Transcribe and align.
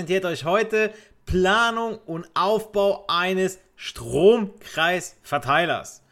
präsentiert 0.00 0.24
euch 0.24 0.46
heute 0.46 0.94
Planung 1.26 1.98
und 2.06 2.26
Aufbau 2.32 3.04
eines 3.06 3.60
Stromkreisverteilers. 3.76 6.02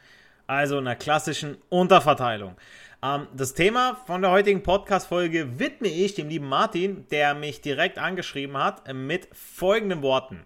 Also 0.46 0.76
einer 0.76 0.94
klassischen 0.94 1.56
Unterverteilung. 1.70 2.54
Ähm, 3.02 3.28
das 3.32 3.54
Thema 3.54 3.96
von 4.06 4.20
der 4.20 4.30
heutigen 4.30 4.62
Podcast-Folge 4.62 5.58
widme 5.58 5.88
ich 5.88 6.14
dem 6.14 6.28
lieben 6.28 6.50
Martin, 6.50 7.06
der 7.10 7.34
mich 7.34 7.62
direkt 7.62 7.96
angeschrieben 7.96 8.58
hat 8.58 8.92
mit 8.92 9.26
folgenden 9.32 10.02
Worten. 10.02 10.42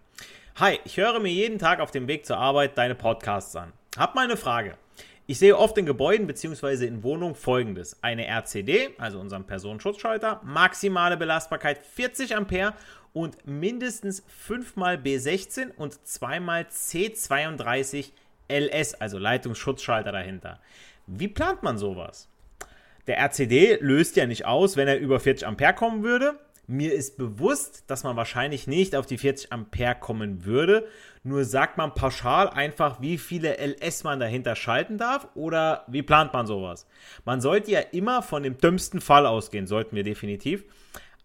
Hi, 0.61 0.79
ich 0.85 0.99
höre 0.99 1.19
mir 1.19 1.33
jeden 1.33 1.59
Tag 1.59 1.81
auf 1.81 1.91
dem 1.91 2.07
Weg 2.07 2.25
zur 2.25 2.39
Arbeit 2.39 2.79
deine 2.79 2.95
Podcasts 2.95 3.57
an. 3.57 3.73
Hab 3.99 4.15
mal 4.15 4.23
eine 4.23 4.37
Frage. 4.37 4.77
Ich 5.33 5.39
sehe 5.39 5.57
oft 5.57 5.79
in 5.79 5.87
Gebäuden 5.87 6.27
bzw. 6.27 6.85
in 6.85 7.03
Wohnungen 7.03 7.35
folgendes: 7.35 7.97
Eine 8.03 8.27
RCD, 8.27 8.91
also 8.99 9.19
unseren 9.19 9.47
Personenschutzschalter, 9.47 10.43
maximale 10.45 11.17
Belastbarkeit 11.17 11.79
40 11.79 12.37
Ampere 12.37 12.75
und 13.15 13.39
mindestens 13.47 14.23
5 14.29 14.77
mal 14.77 14.97
B16 14.97 15.75
und 15.75 16.07
2 16.07 16.39
mal 16.41 16.65
C32 16.65 18.11
LS, 18.51 18.93
also 18.93 19.17
Leitungsschutzschalter 19.17 20.13
dahinter. 20.13 20.61
Wie 21.07 21.29
plant 21.29 21.63
man 21.63 21.79
sowas? 21.79 22.29
Der 23.07 23.17
RCD 23.17 23.79
löst 23.81 24.17
ja 24.17 24.27
nicht 24.27 24.45
aus, 24.45 24.77
wenn 24.77 24.87
er 24.87 24.99
über 24.99 25.19
40 25.19 25.49
Ampere 25.49 25.73
kommen 25.73 26.03
würde. 26.03 26.39
Mir 26.73 26.95
ist 26.95 27.19
bewusst, 27.19 27.85
dass 27.89 28.03
man 28.03 28.17
wahrscheinlich 28.17 28.67
nicht 28.67 28.97
auf 28.97 29.05
die 29.05 29.19
40 29.19 29.53
Ampere 29.53 29.95
kommen 29.95 30.47
würde. 30.47 30.89
Nur 31.23 31.45
sagt 31.45 31.77
man 31.77 31.95
pauschal 31.95 32.49
einfach, 32.49 33.03
wie 33.03 33.19
viele 33.19 33.59
LS 33.59 34.05
man 34.05 34.19
dahinter 34.19 34.57
schalten 34.57 34.97
darf 34.97 35.29
oder 35.35 35.85
wie 35.89 36.03
plant 36.03 36.33
man 36.33 36.47
sowas? 36.47 36.87
Man 37.27 37.43
sollte 37.43 37.71
ja 37.73 37.81
immer 37.81 38.23
von 38.23 38.43
dem 38.43 38.57
dümmsten 38.57 39.03
Fall 39.03 39.27
ausgehen, 39.27 39.67
sollten 39.67 39.95
wir 39.95 40.03
definitiv. 40.03 40.65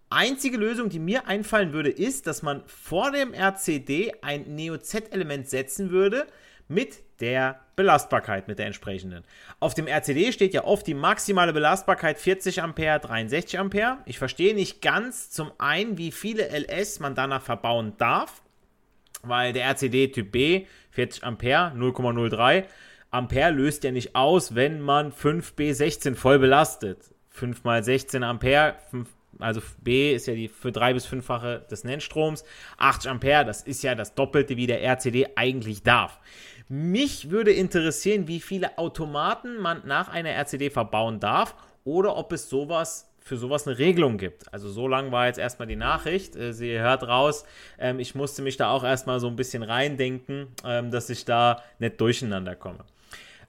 Einzige 0.09 0.57
Lösung, 0.57 0.89
die 0.89 0.99
mir 0.99 1.27
einfallen 1.27 1.71
würde, 1.71 1.91
ist, 1.91 2.27
dass 2.27 2.41
man 2.41 2.63
vor 2.65 3.11
dem 3.11 3.33
RCD 3.33 4.15
ein 4.21 4.53
Neo-Z-Element 4.53 5.49
setzen 5.49 5.91
würde 5.91 6.27
mit 6.67 6.99
der 7.19 7.59
Belastbarkeit, 7.75 8.47
mit 8.47 8.59
der 8.59 8.65
entsprechenden. 8.65 9.23
Auf 9.59 9.73
dem 9.73 9.87
RCD 9.87 10.31
steht 10.31 10.53
ja 10.53 10.63
oft 10.63 10.87
die 10.87 10.93
maximale 10.93 11.53
Belastbarkeit 11.53 12.19
40 12.19 12.61
Ampere, 12.61 12.99
63 12.99 13.59
Ampere. 13.59 13.97
Ich 14.05 14.17
verstehe 14.17 14.55
nicht 14.55 14.81
ganz 14.81 15.29
zum 15.29 15.51
einen, 15.57 15.97
wie 15.97 16.11
viele 16.11 16.47
LS 16.47 16.99
man 16.99 17.15
danach 17.15 17.41
verbauen 17.41 17.93
darf, 17.97 18.41
weil 19.23 19.53
der 19.53 19.65
RCD 19.65 20.07
Typ 20.07 20.31
B 20.31 20.65
40 20.91 21.23
Ampere, 21.23 21.73
0,03 21.75 22.65
Ampere 23.09 23.51
löst 23.51 23.83
ja 23.83 23.91
nicht 23.91 24.15
aus, 24.15 24.55
wenn 24.55 24.81
man 24.81 25.11
5B16 25.11 26.15
voll 26.15 26.39
belastet. 26.39 27.13
5 27.29 27.63
mal 27.63 27.83
16 27.83 28.23
Ampere, 28.23 28.75
5 28.91 29.07
also 29.39 29.61
B 29.81 30.13
ist 30.13 30.27
ja 30.27 30.33
die 30.33 30.47
für 30.47 30.71
drei 30.71 30.93
bis 30.93 31.05
fünffache 31.05 31.65
des 31.69 31.83
Nennstroms. 31.83 32.43
80 32.77 33.11
Ampere, 33.11 33.45
das 33.45 33.61
ist 33.61 33.83
ja 33.83 33.95
das 33.95 34.15
Doppelte, 34.15 34.57
wie 34.57 34.67
der 34.67 34.81
RCD 34.83 35.27
eigentlich 35.35 35.83
darf. 35.83 36.19
Mich 36.69 37.29
würde 37.29 37.51
interessieren, 37.51 38.27
wie 38.27 38.41
viele 38.41 38.77
Automaten 38.77 39.57
man 39.57 39.81
nach 39.85 40.09
einer 40.09 40.31
RCD 40.31 40.69
verbauen 40.69 41.19
darf 41.19 41.55
oder 41.83 42.17
ob 42.17 42.33
es 42.33 42.49
sowas 42.49 43.07
für 43.27 43.37
sowas 43.37 43.67
eine 43.67 43.77
Regelung 43.77 44.17
gibt. 44.17 44.51
Also 44.53 44.69
so 44.69 44.87
lang 44.87 45.11
war 45.11 45.27
jetzt 45.27 45.37
erstmal 45.37 45.67
die 45.67 45.75
Nachricht. 45.75 46.35
Äh, 46.35 46.53
sie 46.53 46.79
hört 46.79 47.03
raus, 47.03 47.45
ähm, 47.77 47.99
ich 47.99 48.15
musste 48.15 48.41
mich 48.41 48.57
da 48.57 48.71
auch 48.71 48.83
erstmal 48.83 49.19
so 49.19 49.27
ein 49.27 49.35
bisschen 49.35 49.63
reindenken, 49.63 50.47
ähm, 50.65 50.91
dass 50.91 51.09
ich 51.09 51.25
da 51.25 51.61
nicht 51.79 51.99
durcheinander 51.99 52.55
komme. 52.55 52.79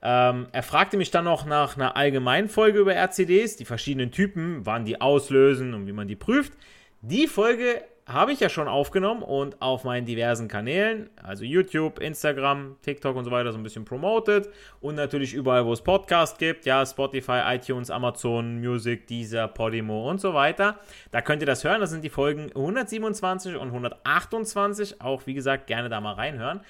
Ähm, 0.01 0.47
er 0.51 0.63
fragte 0.63 0.97
mich 0.97 1.11
dann 1.11 1.25
noch 1.25 1.45
nach 1.45 1.75
einer 1.75 1.97
allgemeinen 1.97 2.47
Folge 2.47 2.79
über 2.79 2.93
RCDs, 2.93 3.57
die 3.57 3.65
verschiedenen 3.65 4.11
Typen, 4.11 4.65
wann 4.65 4.85
die 4.85 5.01
auslösen 5.01 5.73
und 5.73 5.87
wie 5.87 5.91
man 5.93 6.07
die 6.07 6.15
prüft. 6.15 6.53
Die 7.01 7.27
Folge 7.27 7.81
habe 8.11 8.33
ich 8.33 8.39
ja 8.39 8.49
schon 8.49 8.67
aufgenommen 8.67 9.21
und 9.21 9.61
auf 9.61 9.83
meinen 9.83 10.05
diversen 10.05 10.47
Kanälen, 10.47 11.09
also 11.21 11.43
YouTube, 11.43 11.99
Instagram, 11.99 12.77
TikTok 12.81 13.15
und 13.15 13.25
so 13.25 13.31
weiter, 13.31 13.51
so 13.51 13.57
ein 13.57 13.63
bisschen 13.63 13.85
promoted 13.85 14.49
und 14.81 14.95
natürlich 14.95 15.33
überall, 15.33 15.65
wo 15.65 15.73
es 15.73 15.81
Podcasts 15.81 16.37
gibt, 16.39 16.65
ja, 16.65 16.83
Spotify, 16.85 17.41
iTunes, 17.45 17.91
Amazon, 17.91 18.59
Music, 18.59 19.05
Deezer, 19.07 19.47
Podimo 19.47 20.09
und 20.09 20.19
so 20.19 20.33
weiter. 20.33 20.79
Da 21.11 21.21
könnt 21.21 21.43
ihr 21.43 21.45
das 21.45 21.63
hören, 21.63 21.81
das 21.81 21.91
sind 21.91 22.03
die 22.03 22.09
Folgen 22.09 22.47
127 22.55 23.55
und 23.55 23.67
128, 23.67 25.01
auch 25.01 25.27
wie 25.27 25.35
gesagt, 25.35 25.67
gerne 25.67 25.87
da 25.87 26.01
mal 26.01 26.13
reinhören. 26.13 26.61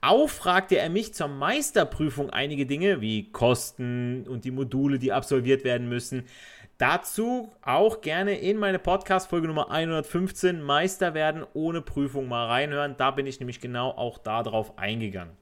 Auch 0.00 0.28
fragte 0.28 0.78
er 0.78 0.90
mich 0.90 1.12
zur 1.12 1.28
Meisterprüfung 1.28 2.30
einige 2.30 2.66
Dinge 2.66 3.00
wie 3.00 3.32
Kosten 3.32 4.26
und 4.28 4.44
die 4.44 4.52
Module, 4.52 4.98
die 4.98 5.12
absolviert 5.12 5.64
werden 5.64 5.88
müssen. 5.88 6.24
Dazu 6.78 7.52
auch 7.62 8.00
gerne 8.00 8.36
in 8.38 8.56
meine 8.56 8.80
Podcast-Folge 8.80 9.46
Nummer 9.46 9.70
115 9.70 10.60
Meister 10.60 11.14
werden 11.14 11.46
ohne 11.54 11.80
Prüfung 11.80 12.26
mal 12.26 12.46
reinhören. 12.46 12.96
Da 12.96 13.12
bin 13.12 13.26
ich 13.26 13.38
nämlich 13.38 13.60
genau 13.60 13.90
auch 13.90 14.18
darauf 14.18 14.76
eingegangen. 14.76 15.36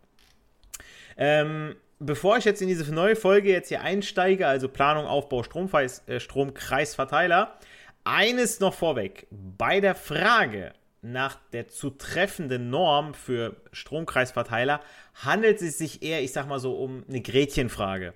Ähm, 1.16 1.74
bevor 1.98 2.36
ich 2.36 2.44
jetzt 2.44 2.60
in 2.60 2.68
diese 2.68 2.92
neue 2.92 3.16
Folge 3.16 3.50
jetzt 3.50 3.68
hier 3.68 3.80
einsteige, 3.80 4.46
also 4.46 4.68
Planung, 4.68 5.06
Aufbau, 5.06 5.42
äh, 5.42 6.20
Stromkreisverteiler, 6.20 7.58
eines 8.04 8.60
noch 8.60 8.74
vorweg. 8.74 9.26
Bei 9.30 9.80
der 9.80 9.94
Frage 9.94 10.74
nach 11.00 11.38
der 11.52 11.68
zu 11.68 11.90
treffenden 11.90 12.68
Norm 12.68 13.14
für 13.14 13.56
Stromkreisverteiler 13.72 14.80
handelt 15.14 15.62
es 15.62 15.78
sich 15.78 16.02
eher, 16.02 16.22
ich 16.22 16.32
sag 16.32 16.46
mal 16.46 16.60
so, 16.60 16.74
um 16.74 17.04
eine 17.08 17.22
Gretchenfrage 17.22 18.12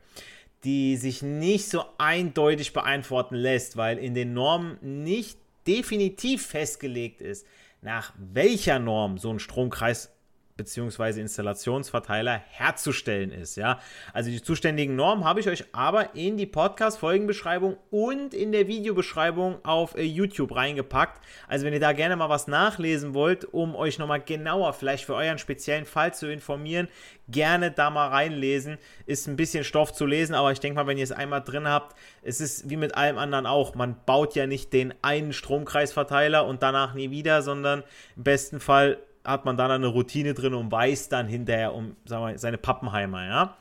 die 0.67 0.97
sich 0.97 1.23
nicht 1.23 1.69
so 1.69 1.85
eindeutig 1.97 2.73
beantworten 2.73 3.37
lässt, 3.37 3.77
weil 3.77 3.99
in 3.99 4.15
den 4.15 4.33
Normen 4.33 4.79
nicht 5.05 5.39
definitiv 5.65 6.45
festgelegt 6.45 7.21
ist, 7.21 7.47
nach 7.83 8.13
welcher 8.19 8.81
Norm 8.81 9.17
so 9.17 9.31
ein 9.31 9.39
Stromkreis 9.39 10.16
beziehungsweise 10.57 11.21
Installationsverteiler 11.21 12.41
herzustellen 12.49 13.31
ist. 13.31 13.57
Ja, 13.57 13.79
also 14.13 14.31
die 14.31 14.43
zuständigen 14.43 14.97
Normen 14.97 15.25
habe 15.25 15.41
ich 15.41 15.49
euch 15.49 15.65
aber 15.73 16.15
in 16.15 16.37
die 16.37 16.47
Podcast-Folgenbeschreibung 16.47 17.77
und 17.91 18.33
in 18.33 18.53
der 18.53 18.67
Videobeschreibung 18.67 19.65
auf 19.65 19.97
äh, 19.97 20.03
YouTube 20.03 20.55
reingepackt. 20.55 21.23
Also 21.47 21.67
wenn 21.67 21.75
ihr 21.75 21.81
da 21.81 21.93
gerne 21.93 22.17
mal 22.17 22.29
was 22.29 22.47
nachlesen 22.47 23.15
wollt, 23.15 23.45
um 23.45 23.75
euch 23.75 23.99
nochmal 23.99 24.21
genauer 24.21 24.73
vielleicht 24.73 25.05
für 25.05 25.15
euren 25.15 25.39
speziellen 25.39 25.85
Fall 25.85 26.15
zu 26.15 26.31
informieren, 26.31 26.89
gerne 27.29 27.71
da 27.71 27.91
mal 27.91 28.09
reinlesen. 28.09 28.79
Ist 29.05 29.27
ein 29.27 29.37
bisschen 29.37 29.65
Stoff 29.65 29.93
zu 29.93 30.07
lesen, 30.07 30.35
aber 30.35 30.53
ich 30.53 30.61
denke 30.61 30.77
mal, 30.77 30.87
wenn 30.87 30.99
ihr 30.99 31.05
es 31.05 31.13
einmal 31.13 31.43
drin 31.43 31.69
habt, 31.69 31.97
es 32.23 32.41
ist 32.41 32.71
wie 32.71 32.77
mit 32.77 32.97
allem 32.97 33.19
anderen 33.19 33.47
auch. 33.47 33.75
Man 33.75 33.97
baut 34.07 34.35
ja 34.35 34.47
nicht 34.47 34.73
den 34.73 34.95
einen 35.03 35.33
Stromkreisverteiler 35.33 36.47
und 36.47 36.63
danach 36.63 36.95
nie 36.95 37.11
wieder, 37.11 37.43
sondern 37.43 37.83
im 38.17 38.25
besten 38.25 38.61
Fall 38.61 38.99
hat 39.27 39.45
man 39.45 39.57
dann 39.57 39.71
eine 39.71 39.89
Routine 39.89 40.35
drin 40.35 40.55
und 40.55 40.71
weiß 40.71 41.09
dann 41.09 41.29
hinterher 41.29 41.75
um 41.75 41.97
wir, 42.07 42.39
seine 42.39 42.59
Pappenheimer, 42.59 43.27
ja. 43.27 43.57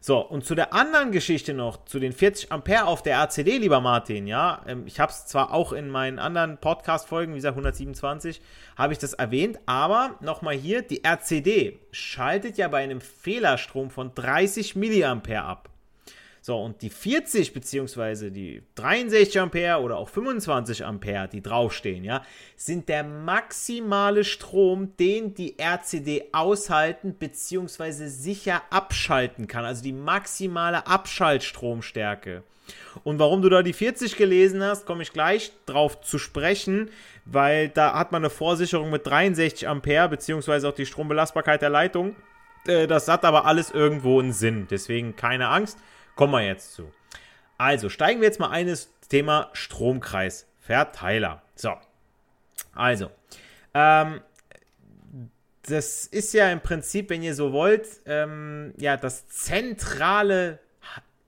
So, 0.00 0.18
und 0.18 0.44
zu 0.44 0.54
der 0.54 0.74
anderen 0.74 1.12
Geschichte 1.12 1.54
noch, 1.54 1.86
zu 1.86 1.98
den 1.98 2.12
40 2.12 2.52
Ampere 2.52 2.84
auf 2.84 3.02
der 3.02 3.16
RCD, 3.16 3.56
lieber 3.56 3.80
Martin, 3.80 4.26
ja, 4.26 4.60
ähm, 4.66 4.86
ich 4.86 5.00
habe 5.00 5.10
es 5.10 5.24
zwar 5.24 5.54
auch 5.54 5.72
in 5.72 5.88
meinen 5.88 6.18
anderen 6.18 6.58
Podcast-Folgen, 6.58 7.32
wie 7.32 7.38
gesagt 7.38 7.54
127, 7.54 8.42
habe 8.76 8.92
ich 8.92 8.98
das 8.98 9.14
erwähnt, 9.14 9.60
aber 9.64 10.16
nochmal 10.20 10.56
hier, 10.56 10.82
die 10.82 11.04
RCD 11.04 11.78
schaltet 11.90 12.58
ja 12.58 12.68
bei 12.68 12.82
einem 12.82 13.00
Fehlerstrom 13.00 13.88
von 13.88 14.14
30 14.14 14.76
Milliampere 14.76 15.42
ab. 15.42 15.70
So, 16.46 16.60
und 16.60 16.82
die 16.82 16.90
40 16.90 17.54
bzw. 17.54 18.28
die 18.28 18.62
63 18.74 19.40
Ampere 19.40 19.80
oder 19.80 19.96
auch 19.96 20.10
25 20.10 20.84
Ampere, 20.84 21.26
die 21.26 21.40
draufstehen, 21.40 22.04
ja, 22.04 22.22
sind 22.54 22.90
der 22.90 23.02
maximale 23.02 24.24
Strom, 24.24 24.94
den 24.98 25.32
die 25.32 25.58
RCD 25.58 26.28
aushalten 26.32 27.14
bzw. 27.14 28.08
sicher 28.08 28.60
abschalten 28.68 29.46
kann. 29.46 29.64
Also 29.64 29.82
die 29.82 29.94
maximale 29.94 30.86
Abschaltstromstärke. 30.86 32.42
Und 33.04 33.18
warum 33.18 33.40
du 33.40 33.48
da 33.48 33.62
die 33.62 33.72
40 33.72 34.14
gelesen 34.16 34.62
hast, 34.62 34.84
komme 34.84 35.02
ich 35.02 35.14
gleich 35.14 35.50
drauf 35.64 36.02
zu 36.02 36.18
sprechen, 36.18 36.90
weil 37.24 37.70
da 37.70 37.94
hat 37.94 38.12
man 38.12 38.20
eine 38.20 38.28
Vorsicherung 38.28 38.90
mit 38.90 39.06
63 39.06 39.66
Ampere, 39.66 40.10
beziehungsweise 40.10 40.68
auch 40.68 40.74
die 40.74 40.84
Strombelastbarkeit 40.84 41.62
der 41.62 41.70
Leitung. 41.70 42.14
Äh, 42.66 42.86
das 42.86 43.08
hat 43.08 43.24
aber 43.24 43.46
alles 43.46 43.70
irgendwo 43.70 44.20
einen 44.20 44.34
Sinn. 44.34 44.66
Deswegen 44.70 45.16
keine 45.16 45.48
Angst. 45.48 45.78
Kommen 46.14 46.32
wir 46.32 46.42
jetzt 46.42 46.74
zu. 46.74 46.92
Also 47.58 47.88
steigen 47.88 48.20
wir 48.20 48.28
jetzt 48.28 48.40
mal 48.40 48.50
ein 48.50 48.68
ins 48.68 48.90
Thema 49.08 49.50
Stromkreisverteiler. 49.52 51.42
So, 51.54 51.72
also, 52.74 53.10
ähm, 53.74 54.20
das 55.62 56.06
ist 56.06 56.34
ja 56.34 56.50
im 56.50 56.60
Prinzip, 56.60 57.10
wenn 57.10 57.22
ihr 57.22 57.34
so 57.34 57.52
wollt, 57.52 57.88
ähm, 58.06 58.74
ja, 58.76 58.96
das 58.96 59.26
zentrale 59.28 60.58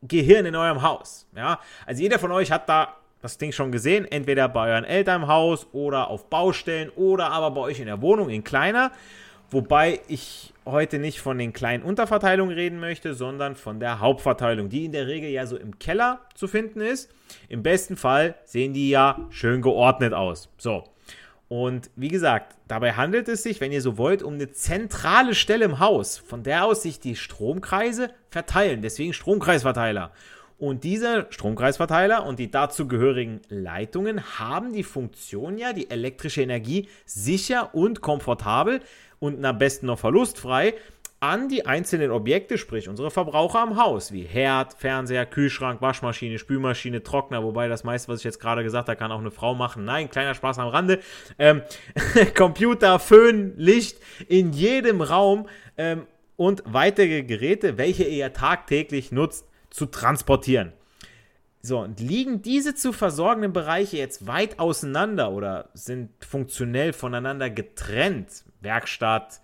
Gehirn 0.03 0.47
in 0.47 0.55
eurem 0.55 0.83
Haus. 0.83 1.27
Ja, 1.35 1.61
also 1.87 2.03
jeder 2.03 2.19
von 2.19 2.33
euch 2.33 2.53
hat 2.53 2.69
da 2.69 2.97
das 3.23 3.39
Ding 3.39 3.53
schon 3.53 3.73
gesehen, 3.73 4.05
entweder 4.05 4.49
bei 4.49 4.71
euren 4.71 4.85
Eltern 4.85 5.23
im 5.23 5.29
Haus 5.29 5.67
oder 5.73 6.09
auf 6.09 6.29
Baustellen 6.29 6.91
oder 6.91 7.31
aber 7.31 7.51
bei 7.51 7.61
euch 7.63 7.81
in 7.81 7.87
der 7.87 8.03
Wohnung 8.03 8.29
in 8.29 8.45
kleiner. 8.45 8.93
Wobei 9.51 10.01
ich 10.09 10.53
heute 10.65 10.99
nicht 10.99 11.21
von 11.21 11.39
den 11.39 11.53
kleinen 11.53 11.85
Unterverteilungen 11.85 12.55
reden 12.55 12.81
möchte, 12.81 13.15
sondern 13.15 13.55
von 13.55 13.79
der 13.79 14.01
Hauptverteilung, 14.01 14.69
die 14.69 14.85
in 14.85 14.93
der 14.93 15.07
Regel 15.07 15.31
ja 15.31 15.47
so 15.47 15.57
im 15.57 15.79
Keller 15.79 16.21
zu 16.35 16.49
finden 16.49 16.81
ist. 16.81 17.11
Im 17.49 17.63
besten 17.63 17.97
Fall 17.97 18.35
sehen 18.45 18.75
die 18.75 18.91
ja 18.91 19.27
schön 19.31 19.63
geordnet 19.63 20.13
aus. 20.13 20.49
So. 20.59 20.85
Und 21.49 21.91
wie 21.95 22.09
gesagt, 22.09 22.57
dabei 22.67 22.95
handelt 22.95 23.29
es 23.29 23.45
sich, 23.45 23.61
wenn 23.61 23.71
ihr 23.71 23.83
so 23.83 23.99
wollt, 23.99 24.25
um 24.25 24.35
eine 24.35 24.51
zentrale 24.51 25.35
Stelle 25.37 25.65
im 25.65 25.79
Haus, 25.79 26.19
von 26.19 26.43
der 26.43 26.65
aus 26.65 26.83
sich 26.83 26.99
die 26.99 27.15
Stromkreise 27.15 28.11
verteilen. 28.31 28.83
Deswegen 28.83 29.13
Stromkreisverteiler. 29.13 30.11
Und 30.59 30.85
dieser 30.85 31.31
Stromkreisverteiler 31.31 32.25
und 32.25 32.39
die 32.39 32.51
dazugehörigen 32.51 33.43
Leitungen 33.51 34.39
haben 34.39 34.73
die 34.73 34.85
Funktion 34.85 35.59
ja, 35.59 35.75
die 35.75 35.91
elektrische 35.91 36.43
Energie 36.43 36.89
sicher 37.05 37.75
und 37.75 38.01
komfortabel 38.01 38.81
und 39.19 39.45
am 39.45 39.59
besten 39.59 39.87
noch 39.87 39.99
verlustfrei 39.99 40.75
an 41.21 41.49
die 41.49 41.65
einzelnen 41.65 42.11
Objekte, 42.11 42.59
sprich 42.59 42.89
unsere 42.89 43.11
Verbraucher 43.11 43.61
am 43.61 43.77
Haus, 43.77 44.13
wie 44.13 44.23
Herd, 44.23 44.75
Fernseher, 44.75 45.25
Kühlschrank, 45.25 45.81
Waschmaschine, 45.81 46.39
Spülmaschine, 46.39 47.03
Trockner, 47.03 47.43
wobei 47.43 47.69
das 47.69 47.85
meiste, 47.85 48.13
was 48.13 48.21
ich 48.21 48.25
jetzt 48.25 48.39
gerade 48.39 48.63
gesagt 48.63 48.89
habe, 48.89 48.99
kann 48.99 49.11
auch 49.11 49.21
eine 49.21 49.31
Frau 49.31 49.55
machen. 49.55 49.85
Nein, 49.85 50.11
kleiner 50.11 50.35
Spaß 50.35 50.59
am 50.59 50.69
Rande. 50.69 51.01
Ähm, 51.39 51.63
Computer, 52.37 52.99
Föhn, 52.99 53.55
Licht 53.57 53.99
in 54.29 54.53
jedem 54.53 55.01
Raum 55.01 55.49
ähm, 55.79 56.07
und 56.37 56.63
weitere 56.67 57.23
Geräte, 57.23 57.79
welche 57.79 58.05
ihr 58.05 58.33
tagtäglich 58.35 59.11
nutzt, 59.11 59.49
zu 59.71 59.87
transportieren. 59.87 60.73
So, 61.67 61.81
und 61.81 61.99
liegen 61.99 62.43
diese 62.43 62.77
zu 62.77 62.93
versorgenden 62.93 63.53
Bereiche 63.53 63.97
jetzt 63.97 64.29
weit 64.29 64.61
auseinander 64.61 65.33
oder 65.33 65.69
sind 65.75 66.11
funktionell 66.25 66.93
voneinander 66.93 67.51
getrennt, 67.51 68.45
Werkstatt, 68.61 69.41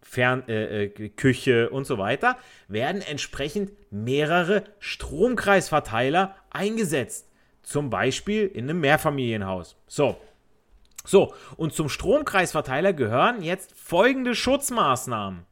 Fern, 0.00 0.44
äh, 0.48 0.84
äh, 0.84 1.08
Küche 1.10 1.68
und 1.68 1.86
so 1.86 1.98
weiter, 1.98 2.38
werden 2.68 3.02
entsprechend 3.02 3.72
mehrere 3.90 4.64
Stromkreisverteiler 4.78 6.34
eingesetzt. 6.48 7.28
Zum 7.62 7.90
Beispiel 7.90 8.46
in 8.46 8.70
einem 8.70 8.80
Mehrfamilienhaus. 8.80 9.76
So. 9.86 10.16
So, 11.04 11.34
und 11.58 11.74
zum 11.74 11.90
Stromkreisverteiler 11.90 12.94
gehören 12.94 13.42
jetzt 13.42 13.78
folgende 13.78 14.34
Schutzmaßnahmen. 14.34 15.44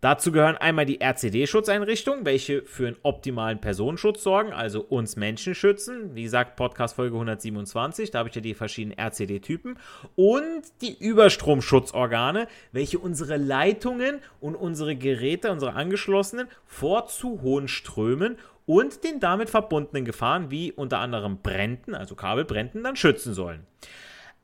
Dazu 0.00 0.32
gehören 0.32 0.56
einmal 0.56 0.84
die 0.84 1.00
RCD-Schutzeinrichtungen, 1.00 2.26
welche 2.26 2.62
für 2.62 2.86
einen 2.86 2.96
optimalen 3.02 3.60
Personenschutz 3.60 4.22
sorgen, 4.22 4.52
also 4.52 4.82
uns 4.82 5.16
Menschen 5.16 5.54
schützen. 5.54 6.14
Wie 6.14 6.24
gesagt, 6.24 6.56
Podcast 6.56 6.96
Folge 6.96 7.14
127, 7.14 8.10
da 8.10 8.18
habe 8.18 8.28
ich 8.28 8.34
ja 8.34 8.40
die 8.40 8.54
verschiedenen 8.54 8.98
RCD-Typen. 8.98 9.78
Und 10.14 10.62
die 10.82 10.98
Überstromschutzorgane, 10.98 12.48
welche 12.72 12.98
unsere 12.98 13.36
Leitungen 13.38 14.20
und 14.40 14.56
unsere 14.56 14.94
Geräte, 14.94 15.50
unsere 15.50 15.72
angeschlossenen, 15.72 16.48
vor 16.66 17.06
zu 17.06 17.40
hohen 17.40 17.68
Strömen 17.68 18.36
und 18.66 19.04
den 19.04 19.20
damit 19.20 19.50
verbundenen 19.50 20.04
Gefahren 20.04 20.50
wie 20.50 20.72
unter 20.72 20.98
anderem 20.98 21.38
Bränden, 21.38 21.94
also 21.94 22.14
Kabelbränden, 22.14 22.82
dann 22.82 22.96
schützen 22.96 23.34
sollen. 23.34 23.66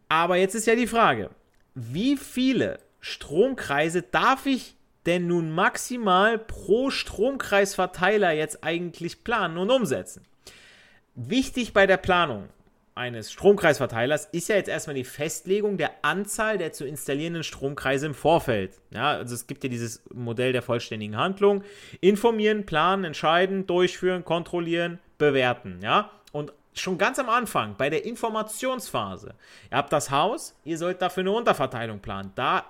Aber 0.08 0.36
jetzt 0.36 0.54
ist 0.54 0.66
ja 0.66 0.74
die 0.74 0.86
Frage, 0.86 1.30
wie 1.74 2.16
viele 2.16 2.80
Stromkreise 3.00 4.02
darf 4.02 4.46
ich 4.46 4.76
denn 5.10 5.26
nun 5.26 5.50
maximal 5.50 6.38
pro 6.38 6.90
Stromkreisverteiler 6.90 8.30
jetzt 8.30 8.62
eigentlich 8.62 9.24
planen 9.24 9.58
und 9.58 9.70
umsetzen? 9.70 10.24
Wichtig 11.16 11.72
bei 11.72 11.88
der 11.88 11.96
Planung 11.96 12.48
eines 12.94 13.32
Stromkreisverteilers 13.32 14.26
ist 14.26 14.48
ja 14.48 14.54
jetzt 14.54 14.68
erstmal 14.68 14.94
die 14.94 15.04
Festlegung 15.04 15.78
der 15.78 15.90
Anzahl 16.02 16.58
der 16.58 16.72
zu 16.72 16.86
installierenden 16.86 17.42
Stromkreise 17.42 18.06
im 18.06 18.14
Vorfeld. 18.14 18.78
Ja, 18.90 19.10
also 19.10 19.34
es 19.34 19.48
gibt 19.48 19.64
ja 19.64 19.70
dieses 19.70 20.02
Modell 20.14 20.52
der 20.52 20.62
vollständigen 20.62 21.16
Handlung. 21.16 21.64
Informieren, 22.00 22.66
planen, 22.66 23.04
entscheiden, 23.04 23.66
durchführen, 23.66 24.24
kontrollieren, 24.24 25.00
bewerten. 25.18 25.80
Ja, 25.82 26.12
und 26.30 26.52
schon 26.74 26.98
ganz 26.98 27.18
am 27.18 27.28
Anfang, 27.28 27.74
bei 27.76 27.90
der 27.90 28.04
Informationsphase. 28.04 29.34
Ihr 29.72 29.76
habt 29.76 29.92
das 29.92 30.12
Haus, 30.12 30.54
ihr 30.64 30.78
sollt 30.78 31.02
dafür 31.02 31.22
eine 31.22 31.32
Unterverteilung 31.32 31.98
planen. 31.98 32.30
Da 32.36 32.64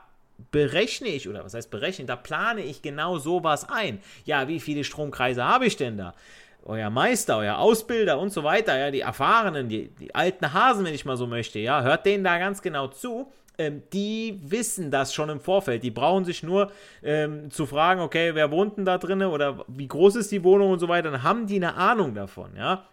berechne 0.51 1.09
ich, 1.09 1.29
oder 1.29 1.45
was 1.45 1.55
heißt 1.55 1.71
berechnen, 1.71 2.07
da 2.07 2.17
plane 2.17 2.63
ich 2.63 2.83
genau 2.83 3.19
sowas 3.19 3.69
ein. 3.69 4.01
Ja, 4.25 4.49
wie 4.49 4.61
viele 4.61 4.85
Stromkreise 4.85 5.45
habe 5.45 5.67
ich 5.67 5.77
denn 5.77 5.97
da? 5.97 6.15
Euer 6.63 6.91
Meister, 6.91 7.39
euer 7.39 7.59
Ausbilder 7.59 8.19
und 8.19 8.33
so 8.33 8.45
weiter, 8.45 8.79
ja, 8.79 8.91
die 8.91 9.01
Erfahrenen, 9.01 9.69
die, 9.69 9.89
die 9.89 10.15
alten 10.15 10.53
Hasen, 10.53 10.85
wenn 10.85 10.95
ich 10.95 11.05
mal 11.05 11.17
so 11.17 11.27
möchte, 11.27 11.59
ja, 11.59 11.83
hört 11.83 12.05
denen 12.05 12.25
da 12.25 12.39
ganz 12.39 12.61
genau 12.61 12.89
zu. 12.89 13.33
Ähm, 13.57 13.83
die 13.93 14.41
wissen 14.43 14.91
das 14.91 15.13
schon 15.13 15.29
im 15.29 15.41
Vorfeld. 15.41 15.83
Die 15.83 15.91
brauchen 15.91 16.25
sich 16.25 16.43
nur 16.43 16.71
ähm, 17.03 17.51
zu 17.51 17.67
fragen, 17.67 18.01
okay, 18.01 18.35
wer 18.35 18.51
wohnt 18.51 18.77
denn 18.77 18.85
da 18.85 18.99
drin 18.99 19.23
oder 19.23 19.65
wie 19.69 19.89
groß 19.89 20.17
ist 20.17 20.33
die 20.33 20.45
Wohnung 20.45 20.71
und 20.71 20.79
so 20.79 20.89
weiter, 20.89 21.11
dann 21.11 21.23
haben 21.23 21.47
die 21.47 21.57
eine 21.57 21.75
Ahnung 21.75 22.15
davon, 22.15 22.57
ja. 22.57 22.85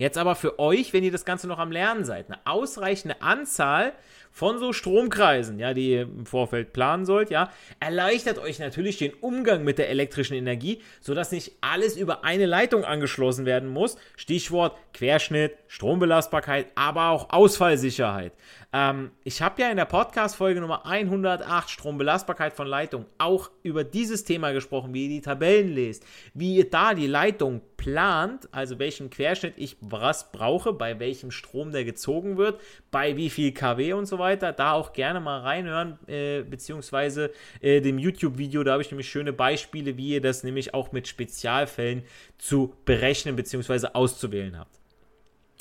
Jetzt 0.00 0.16
aber 0.16 0.34
für 0.34 0.58
euch, 0.58 0.94
wenn 0.94 1.04
ihr 1.04 1.12
das 1.12 1.26
Ganze 1.26 1.46
noch 1.46 1.58
am 1.58 1.70
Lernen 1.70 2.06
seid, 2.06 2.28
eine 2.28 2.38
ausreichende 2.46 3.20
Anzahl 3.20 3.92
von 4.30 4.58
so 4.58 4.72
Stromkreisen, 4.72 5.58
ja, 5.58 5.74
die 5.74 5.90
ihr 5.90 6.02
im 6.02 6.24
Vorfeld 6.24 6.72
planen 6.72 7.04
sollt, 7.04 7.28
ja, 7.28 7.50
erleichtert 7.80 8.38
euch 8.38 8.60
natürlich 8.60 8.96
den 8.96 9.12
Umgang 9.12 9.62
mit 9.62 9.76
der 9.76 9.90
elektrischen 9.90 10.32
Energie, 10.32 10.80
sodass 11.02 11.32
nicht 11.32 11.52
alles 11.60 11.98
über 11.98 12.24
eine 12.24 12.46
Leitung 12.46 12.86
angeschlossen 12.86 13.44
werden 13.44 13.68
muss. 13.68 13.98
Stichwort 14.16 14.78
Querschnitt, 14.94 15.58
Strombelastbarkeit, 15.66 16.68
aber 16.76 17.10
auch 17.10 17.28
Ausfallsicherheit. 17.28 18.32
Ähm, 18.72 19.10
ich 19.24 19.42
habe 19.42 19.60
ja 19.60 19.70
in 19.70 19.76
der 19.76 19.84
Podcast-Folge 19.84 20.60
Nummer 20.60 20.86
108 20.86 21.68
Strombelastbarkeit 21.68 22.52
von 22.52 22.68
Leitung 22.68 23.06
auch 23.18 23.50
über 23.64 23.82
dieses 23.82 24.22
Thema 24.22 24.52
gesprochen, 24.52 24.94
wie 24.94 25.04
ihr 25.04 25.08
die 25.08 25.20
Tabellen 25.20 25.74
lest, 25.74 26.04
wie 26.34 26.56
ihr 26.56 26.70
da 26.70 26.94
die 26.94 27.08
Leitung 27.08 27.62
plant, 27.76 28.48
also 28.52 28.78
welchen 28.78 29.10
Querschnitt 29.10 29.54
ich 29.56 29.76
was 29.80 30.30
brauche, 30.30 30.72
bei 30.72 31.00
welchem 31.00 31.32
Strom 31.32 31.72
der 31.72 31.84
gezogen 31.84 32.36
wird, 32.36 32.60
bei 32.92 33.16
wie 33.16 33.30
viel 33.30 33.52
kW 33.52 33.94
und 33.94 34.06
so 34.06 34.20
weiter. 34.20 34.52
Da 34.52 34.72
auch 34.72 34.92
gerne 34.92 35.18
mal 35.18 35.40
reinhören, 35.40 35.98
äh, 36.06 36.42
beziehungsweise 36.42 37.32
äh, 37.60 37.80
dem 37.80 37.98
YouTube-Video, 37.98 38.62
da 38.62 38.72
habe 38.72 38.82
ich 38.82 38.90
nämlich 38.92 39.08
schöne 39.08 39.32
Beispiele, 39.32 39.96
wie 39.96 40.10
ihr 40.10 40.20
das 40.20 40.44
nämlich 40.44 40.74
auch 40.74 40.92
mit 40.92 41.08
Spezialfällen 41.08 42.04
zu 42.38 42.74
berechnen 42.84 43.34
beziehungsweise 43.34 43.96
auszuwählen 43.96 44.56
habt. 44.56 44.78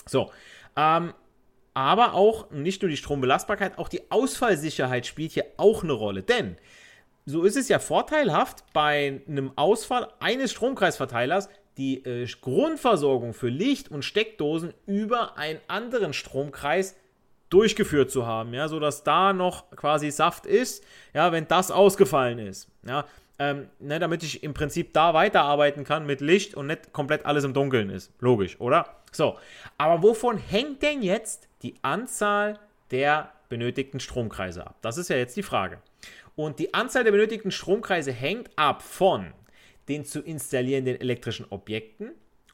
So, 0.06 0.32
ähm, 0.76 1.14
aber 1.74 2.14
auch 2.14 2.52
nicht 2.52 2.82
nur 2.82 2.90
die 2.90 2.98
Strombelastbarkeit, 2.98 3.78
auch 3.78 3.90
die 3.90 4.12
Ausfallsicherheit 4.12 5.06
spielt 5.06 5.32
hier 5.32 5.46
auch 5.58 5.84
eine 5.84 5.94
Rolle. 5.94 6.24
Denn 6.24 6.58
so 7.26 7.44
ist 7.44 7.58
es 7.58 7.70
ja 7.70 7.80
vorteilhaft 7.80 8.64
bei 8.74 9.22
einem 9.28 9.52
Ausfall 9.56 10.08
eines 10.20 10.52
Stromkreisverteilers 10.52 11.50
die 11.78 12.04
äh, 12.04 12.28
Grundversorgung 12.42 13.34
für 13.34 13.50
Licht 13.50 13.90
und 13.90 14.04
Steckdosen 14.04 14.74
über 14.86 15.38
einen 15.38 15.60
anderen 15.68 16.14
Stromkreis 16.14 16.96
durchgeführt 17.50 18.12
zu 18.12 18.26
haben, 18.26 18.54
ja, 18.54 18.68
sodass 18.68 19.04
da 19.04 19.34
noch 19.34 19.72
quasi 19.72 20.12
Saft 20.12 20.46
ist, 20.46 20.84
ja, 21.14 21.32
wenn 21.32 21.48
das 21.48 21.72
ausgefallen 21.72 22.40
ist, 22.40 22.70
ja, 22.86 23.06
ähm, 23.40 23.70
ne, 23.80 24.00
damit 24.00 24.24
ich 24.24 24.44
im 24.44 24.54
Prinzip 24.54 24.94
da 24.94 25.14
weiterarbeiten 25.14 25.84
kann 25.84 26.06
mit 26.06 26.22
Licht 26.22 26.56
und 26.56 26.68
nicht 26.68 26.94
komplett 26.94 27.26
alles 27.26 27.44
im 27.44 27.54
Dunkeln 27.54 27.90
ist. 27.90 28.12
Logisch, 28.20 28.60
oder? 28.60 29.04
So, 29.12 29.38
aber 29.78 30.04
wovon 30.04 30.38
hängt 30.38 30.84
denn 30.84 31.02
jetzt 31.02 31.49
die 31.62 31.76
Anzahl 31.82 32.60
der 32.92 33.32
benötigten 33.50 34.00
Stromkreise 34.00 34.66
ab? 34.66 34.76
Das 34.82 34.98
ist 34.98 35.10
ja 35.10 35.18
jetzt 35.18 35.36
die 35.38 35.44
Frage. 35.44 35.80
Und 36.36 36.60
die 36.60 36.74
Anzahl 36.74 37.04
der 37.04 37.12
benötigten 37.12 37.52
Stromkreise 37.52 38.12
hängt 38.12 38.50
ab 38.56 38.82
von 38.82 39.34
den 39.90 40.06
zu 40.06 40.22
installierenden 40.22 41.02
elektrischen 41.02 41.46
Objekten 41.50 42.12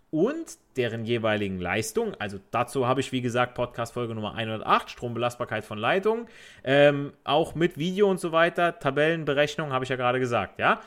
und 0.09 0.57
deren 0.77 1.03
jeweiligen 1.03 1.59
Leistung. 1.59 2.15
Also 2.15 2.39
dazu 2.51 2.87
habe 2.87 3.01
ich, 3.01 3.11
wie 3.11 3.21
gesagt, 3.21 3.53
Podcast-Folge 3.53 4.15
Nummer 4.15 4.33
108, 4.35 4.89
Strombelastbarkeit 4.89 5.65
von 5.65 5.77
Leitungen. 5.77 6.27
Ähm, 6.63 7.13
auch 7.25 7.53
mit 7.53 7.77
Video 7.77 8.09
und 8.09 8.19
so 8.19 8.31
weiter, 8.31 8.79
Tabellenberechnung 8.79 9.73
habe 9.73 9.83
ich 9.83 9.89
ja 9.89 9.97
gerade 9.97 10.19
gesagt, 10.19 10.57
ja. 10.59 10.81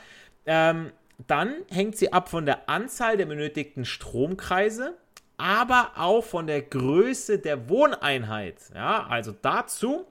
Ähm, 0.45 0.91
dann 1.27 1.53
hängt 1.69 1.95
sie 1.95 2.11
ab 2.11 2.29
von 2.29 2.45
der 2.45 2.69
Anzahl 2.69 3.17
der 3.17 3.27
benötigten 3.27 3.85
Stromkreise, 3.85 4.97
aber 5.39 5.91
auch 5.95 6.23
von 6.23 6.47
der 6.47 6.61
Größe 6.61 7.39
der 7.39 7.69
Wohneinheit. 7.69 8.57
Ja, 8.75 9.07
also 9.07 9.33
dazu 9.41 10.05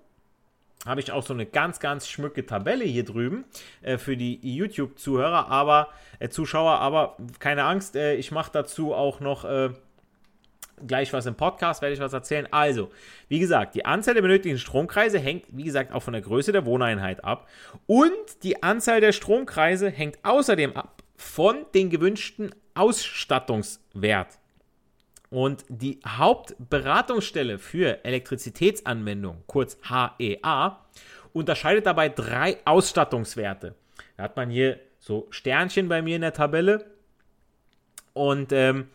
habe 0.86 1.00
ich 1.00 1.12
auch 1.12 1.24
so 1.24 1.34
eine 1.34 1.44
ganz, 1.44 1.80
ganz 1.80 2.08
schmücke 2.08 2.46
Tabelle 2.46 2.84
hier 2.84 3.04
drüben 3.04 3.44
äh, 3.82 3.98
für 3.98 4.16
die 4.16 4.38
YouTube-Zuhörer, 4.42 5.48
aber 5.48 5.88
äh, 6.18 6.28
Zuschauer, 6.28 6.78
aber 6.78 7.16
keine 7.38 7.64
Angst, 7.64 7.94
äh, 7.94 8.14
ich 8.14 8.30
mache 8.30 8.50
dazu 8.52 8.94
auch 8.94 9.20
noch 9.20 9.44
äh, 9.44 9.70
gleich 10.86 11.12
was 11.12 11.26
im 11.26 11.34
Podcast, 11.34 11.82
werde 11.82 11.94
ich 11.94 12.00
was 12.00 12.12
erzählen. 12.12 12.48
Also, 12.50 12.90
wie 13.28 13.38
gesagt, 13.38 13.74
die 13.74 13.84
Anzahl 13.84 14.14
der 14.14 14.22
benötigten 14.22 14.58
Stromkreise 14.58 15.18
hängt, 15.18 15.44
wie 15.50 15.64
gesagt, 15.64 15.92
auch 15.92 16.02
von 16.02 16.12
der 16.12 16.22
Größe 16.22 16.52
der 16.52 16.64
Wohneinheit 16.64 17.24
ab. 17.24 17.48
Und 17.86 18.12
die 18.42 18.62
Anzahl 18.62 19.00
der 19.00 19.12
Stromkreise 19.12 19.90
hängt 19.90 20.18
außerdem 20.22 20.76
ab 20.76 21.02
von 21.16 21.66
den 21.74 21.90
gewünschten 21.90 22.54
Ausstattungswert. 22.74 24.38
Und 25.30 25.64
die 25.68 26.00
Hauptberatungsstelle 26.06 27.58
für 27.58 28.04
Elektrizitätsanwendungen, 28.04 29.42
kurz 29.46 29.78
HEA, 29.88 30.78
unterscheidet 31.32 31.86
dabei 31.86 32.08
drei 32.08 32.56
Ausstattungswerte. 32.64 33.74
Da 34.16 34.22
hat 34.24 34.36
man 34.36 34.50
hier 34.50 34.80
so 34.98 35.26
Sternchen 35.30 35.88
bei 35.88 36.02
mir 36.02 36.16
in 36.16 36.22
der 36.22 36.32
Tabelle. 36.32 36.86
Und 38.14 38.52
ähm, 38.52 38.88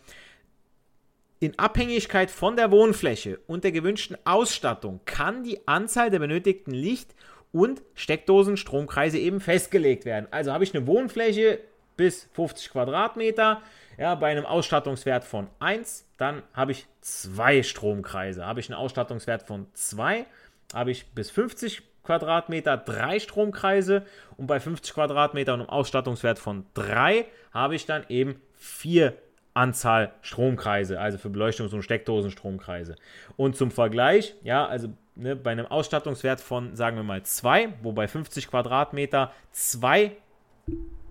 in 1.40 1.58
Abhängigkeit 1.60 2.32
von 2.32 2.56
der 2.56 2.72
Wohnfläche 2.72 3.40
und 3.48 3.64
der 3.64 3.72
gewünschten 3.72 4.18
Ausstattung 4.26 5.02
kann 5.06 5.44
die 5.44 5.68
Anzahl 5.68 6.10
der 6.10 6.20
benötigten 6.20 6.74
Licht- 6.74 7.14
und 7.52 7.82
Steckdosenstromkreise 7.94 9.18
eben 9.18 9.40
festgelegt 9.40 10.06
werden. 10.06 10.28
Also 10.32 10.52
habe 10.52 10.64
ich 10.64 10.74
eine 10.74 10.88
Wohnfläche 10.88 11.60
bis 11.98 12.28
50 12.34 12.72
Quadratmeter, 12.72 13.62
ja, 13.98 14.16
bei 14.16 14.32
einem 14.32 14.46
Ausstattungswert 14.46 15.24
von 15.24 15.48
1, 15.60 16.08
dann 16.18 16.44
habe 16.54 16.72
ich 16.72 16.88
zwei 17.02 17.64
Stromkreise. 17.64 18.46
Habe 18.46 18.60
ich 18.60 18.70
einen 18.70 18.80
Ausstattungswert 18.80 19.44
von 19.44 19.68
2, 19.74 20.26
habe 20.74 20.92
ich 20.92 21.08
bis 21.12 21.30
50 21.32 21.84
Quadratmeter 22.04 22.78
drei 22.78 23.20
Stromkreise 23.20 24.06
und 24.38 24.48
bei 24.48 24.60
50 24.60 24.94
Quadratmeter 24.94 25.54
und 25.54 25.62
einem 25.62 25.70
Ausstattungswert 25.70 26.38
von 26.38 26.66
3 26.74 27.26
habe 27.54 27.76
ich 27.76 27.86
dann 27.86 28.04
eben 28.10 28.42
vier 28.58 29.14
Anzahl 29.54 30.14
Stromkreise, 30.22 31.00
also 31.00 31.18
für 31.18 31.30
Beleuchtungs- 31.30 31.74
und 31.74 31.84
Steckdosenstromkreise. 31.84 32.96
Und 33.38 33.56
zum 33.56 33.72
Vergleich, 33.72 34.36
ja, 34.44 34.66
also 34.66 34.90
ne, 35.16 35.36
bei 35.36 35.52
einem 35.52 35.68
Ausstattungswert 35.68 36.42
von, 36.42 36.76
sagen 36.76 36.98
wir 36.98 37.04
mal, 37.04 37.24
2, 37.24 37.70
wo 37.84 37.92
bei 37.92 38.08
50 38.08 38.50
Quadratmeter 38.50 39.32
zwei 39.52 40.18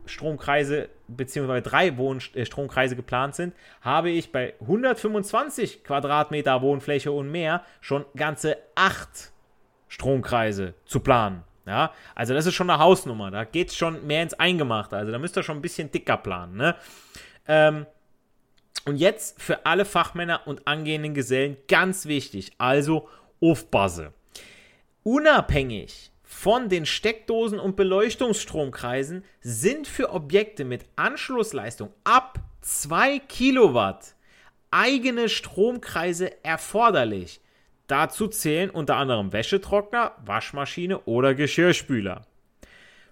Stromkreise 0.07 0.89
bzw. 1.09 1.61
drei 1.61 1.97
Wohnstromkreise 1.97 2.95
äh, 2.95 2.97
geplant 2.97 3.35
sind, 3.35 3.55
habe 3.81 4.11
ich 4.11 4.33
bei 4.33 4.55
125 4.61 5.85
Quadratmeter 5.85 6.63
Wohnfläche 6.63 7.13
und 7.13 7.31
mehr 7.31 7.65
schon 7.81 8.05
ganze 8.17 8.57
acht 8.75 9.33
Stromkreise 9.89 10.75
zu 10.85 11.01
planen. 11.01 11.45
Ja, 11.67 11.93
also 12.15 12.35
das 12.35 12.47
ist 12.47 12.55
schon 12.55 12.71
eine 12.71 12.81
Hausnummer. 12.81 13.31
Da 13.31 13.45
geht 13.45 13.69
es 13.69 13.77
schon 13.77 14.07
mehr 14.07 14.23
ins 14.23 14.35
Eingemachte. 14.35 14.97
Also 14.97 15.13
da 15.13 15.19
müsst 15.19 15.37
ihr 15.37 15.43
schon 15.43 15.59
ein 15.59 15.63
bisschen 15.63 15.93
dicker 15.93 16.17
planen. 16.17 16.57
Ne? 16.57 16.75
Ähm, 17.47 17.87
und 18.85 18.97
jetzt 18.97 19.41
für 19.41 19.65
alle 19.65 19.85
Fachmänner 19.85 20.41
und 20.47 20.67
angehenden 20.67 21.15
Gesellen 21.15 21.57
ganz 21.69 22.07
wichtig. 22.07 22.53
Also 22.59 23.09
Aufpasse. 23.41 24.13
Unabhängig 25.05 26.12
von 26.35 26.69
den 26.69 26.87
Steckdosen 26.87 27.61
und 27.61 27.77
Beleuchtungsstromkreisen 27.77 29.23
sind 29.43 29.87
für 29.87 30.11
Objekte 30.13 30.65
mit 30.65 30.85
Anschlussleistung 30.97 31.93
ab 32.03 32.41
2 32.63 33.21
Kilowatt 33.21 34.17
eigene 34.73 35.29
Stromkreise 35.29 36.43
erforderlich. 36.43 37.41
Dazu 37.87 38.27
zählen 38.27 38.71
unter 38.71 38.97
anderem 38.97 39.33
Wäschetrockner, 39.33 40.17
Waschmaschine 40.25 41.01
oder 41.01 41.35
Geschirrspüler. 41.35 42.23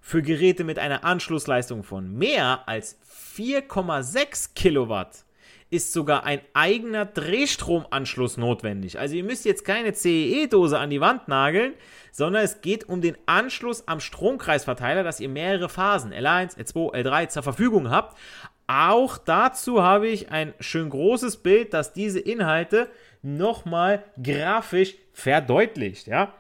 Für 0.00 0.22
Geräte 0.22 0.64
mit 0.64 0.80
einer 0.80 1.04
Anschlussleistung 1.04 1.84
von 1.84 2.12
mehr 2.12 2.66
als 2.68 2.98
4,6 3.36 4.54
Kilowatt 4.54 5.24
ist 5.70 5.92
sogar 5.92 6.24
ein 6.24 6.40
eigener 6.52 7.06
Drehstromanschluss 7.06 8.36
notwendig. 8.36 8.98
Also 8.98 9.14
ihr 9.14 9.24
müsst 9.24 9.44
jetzt 9.44 9.64
keine 9.64 9.92
CEE-Dose 9.92 10.78
an 10.78 10.90
die 10.90 11.00
Wand 11.00 11.28
nageln, 11.28 11.74
sondern 12.10 12.42
es 12.42 12.60
geht 12.60 12.88
um 12.88 13.00
den 13.00 13.16
Anschluss 13.26 13.86
am 13.86 14.00
Stromkreisverteiler, 14.00 15.04
dass 15.04 15.20
ihr 15.20 15.28
mehrere 15.28 15.68
Phasen 15.68 16.12
L1, 16.12 16.58
L2, 16.58 16.94
L3 16.94 17.28
zur 17.28 17.42
Verfügung 17.44 17.88
habt. 17.90 18.18
Auch 18.66 19.18
dazu 19.18 19.82
habe 19.82 20.08
ich 20.08 20.30
ein 20.30 20.54
schön 20.60 20.90
großes 20.90 21.38
Bild, 21.38 21.72
das 21.72 21.92
diese 21.92 22.20
Inhalte 22.20 22.88
nochmal 23.22 24.04
grafisch 24.20 24.94
verdeutlicht. 25.12 26.08
Ja? 26.08 26.34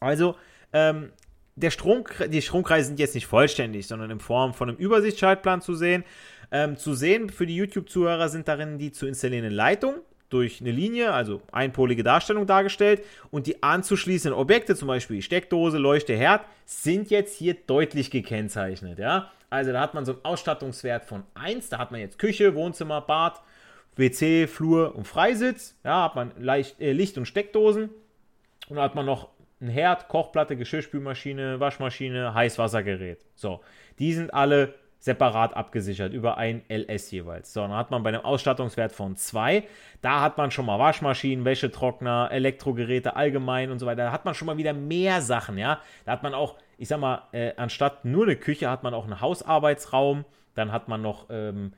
Also, 0.00 0.36
ähm, 0.72 1.12
der 1.56 1.70
Strom, 1.70 2.04
die 2.28 2.42
Stromkreise 2.42 2.88
sind 2.88 2.98
jetzt 2.98 3.14
nicht 3.14 3.26
vollständig, 3.26 3.86
sondern 3.86 4.10
in 4.10 4.20
Form 4.20 4.54
von 4.54 4.68
einem 4.68 4.78
Übersichtsschaltplan 4.78 5.60
zu 5.60 5.74
sehen. 5.74 6.04
Ähm, 6.52 6.76
zu 6.76 6.94
sehen 6.94 7.30
für 7.30 7.46
die 7.46 7.56
YouTube-Zuhörer 7.56 8.28
sind 8.28 8.48
darin 8.48 8.78
die 8.78 8.92
zu 8.92 9.06
installierenden 9.06 9.52
Leitungen 9.52 10.00
durch 10.30 10.60
eine 10.60 10.70
Linie, 10.70 11.12
also 11.12 11.42
einpolige 11.52 12.04
Darstellung 12.04 12.46
dargestellt 12.46 13.04
und 13.30 13.46
die 13.46 13.62
anzuschließenden 13.62 14.38
Objekte, 14.38 14.76
zum 14.76 14.88
Beispiel 14.88 15.20
Steckdose, 15.22 15.78
Leuchte, 15.78 16.14
Herd, 16.14 16.44
sind 16.64 17.10
jetzt 17.10 17.36
hier 17.36 17.54
deutlich 17.54 18.10
gekennzeichnet. 18.10 18.98
Ja? 18.98 19.30
Also 19.50 19.72
da 19.72 19.80
hat 19.80 19.94
man 19.94 20.04
so 20.04 20.12
einen 20.12 20.24
Ausstattungswert 20.24 21.04
von 21.04 21.24
1, 21.34 21.68
da 21.68 21.78
hat 21.78 21.90
man 21.90 22.00
jetzt 22.00 22.18
Küche, 22.18 22.54
Wohnzimmer, 22.54 23.00
Bad, 23.00 23.42
WC, 23.96 24.46
Flur 24.46 24.94
und 24.94 25.06
Freisitz, 25.06 25.76
ja, 25.84 26.04
hat 26.04 26.14
man 26.14 26.32
Leicht, 26.38 26.80
äh, 26.80 26.92
Licht- 26.92 27.18
und 27.18 27.26
Steckdosen 27.26 27.90
und 28.68 28.76
dann 28.76 28.84
hat 28.84 28.94
man 28.94 29.04
noch 29.06 29.28
ein 29.60 29.68
Herd, 29.68 30.08
Kochplatte, 30.08 30.56
Geschirrspülmaschine, 30.56 31.60
Waschmaschine, 31.60 32.32
Heißwassergerät. 32.32 33.26
So, 33.34 33.60
die 33.98 34.14
sind 34.14 34.32
alle 34.32 34.74
separat 35.00 35.56
abgesichert 35.56 36.12
über 36.12 36.36
ein 36.36 36.62
LS 36.68 37.10
jeweils. 37.10 37.52
So, 37.52 37.62
dann 37.62 37.72
hat 37.72 37.90
man 37.90 38.02
bei 38.02 38.10
einem 38.10 38.20
Ausstattungswert 38.20 38.92
von 38.92 39.16
2, 39.16 39.64
da 40.02 40.20
hat 40.20 40.36
man 40.36 40.50
schon 40.50 40.66
mal 40.66 40.78
Waschmaschinen, 40.78 41.44
Wäschetrockner, 41.44 42.28
Elektrogeräte 42.30 43.16
allgemein 43.16 43.70
und 43.70 43.78
so 43.78 43.86
weiter. 43.86 44.04
Da 44.04 44.12
hat 44.12 44.26
man 44.26 44.34
schon 44.34 44.46
mal 44.46 44.58
wieder 44.58 44.74
mehr 44.74 45.22
Sachen, 45.22 45.58
ja. 45.58 45.80
Da 46.04 46.12
hat 46.12 46.22
man 46.22 46.34
auch, 46.34 46.56
ich 46.76 46.88
sag 46.88 47.00
mal, 47.00 47.22
äh, 47.32 47.52
anstatt 47.56 48.04
nur 48.04 48.24
eine 48.24 48.36
Küche 48.36 48.70
hat 48.70 48.82
man 48.82 48.94
auch 48.94 49.04
einen 49.04 49.20
Hausarbeitsraum, 49.20 50.26
dann 50.54 50.70
hat 50.70 50.88
man 50.88 51.00
noch 51.00 51.26
ähm, 51.30 51.72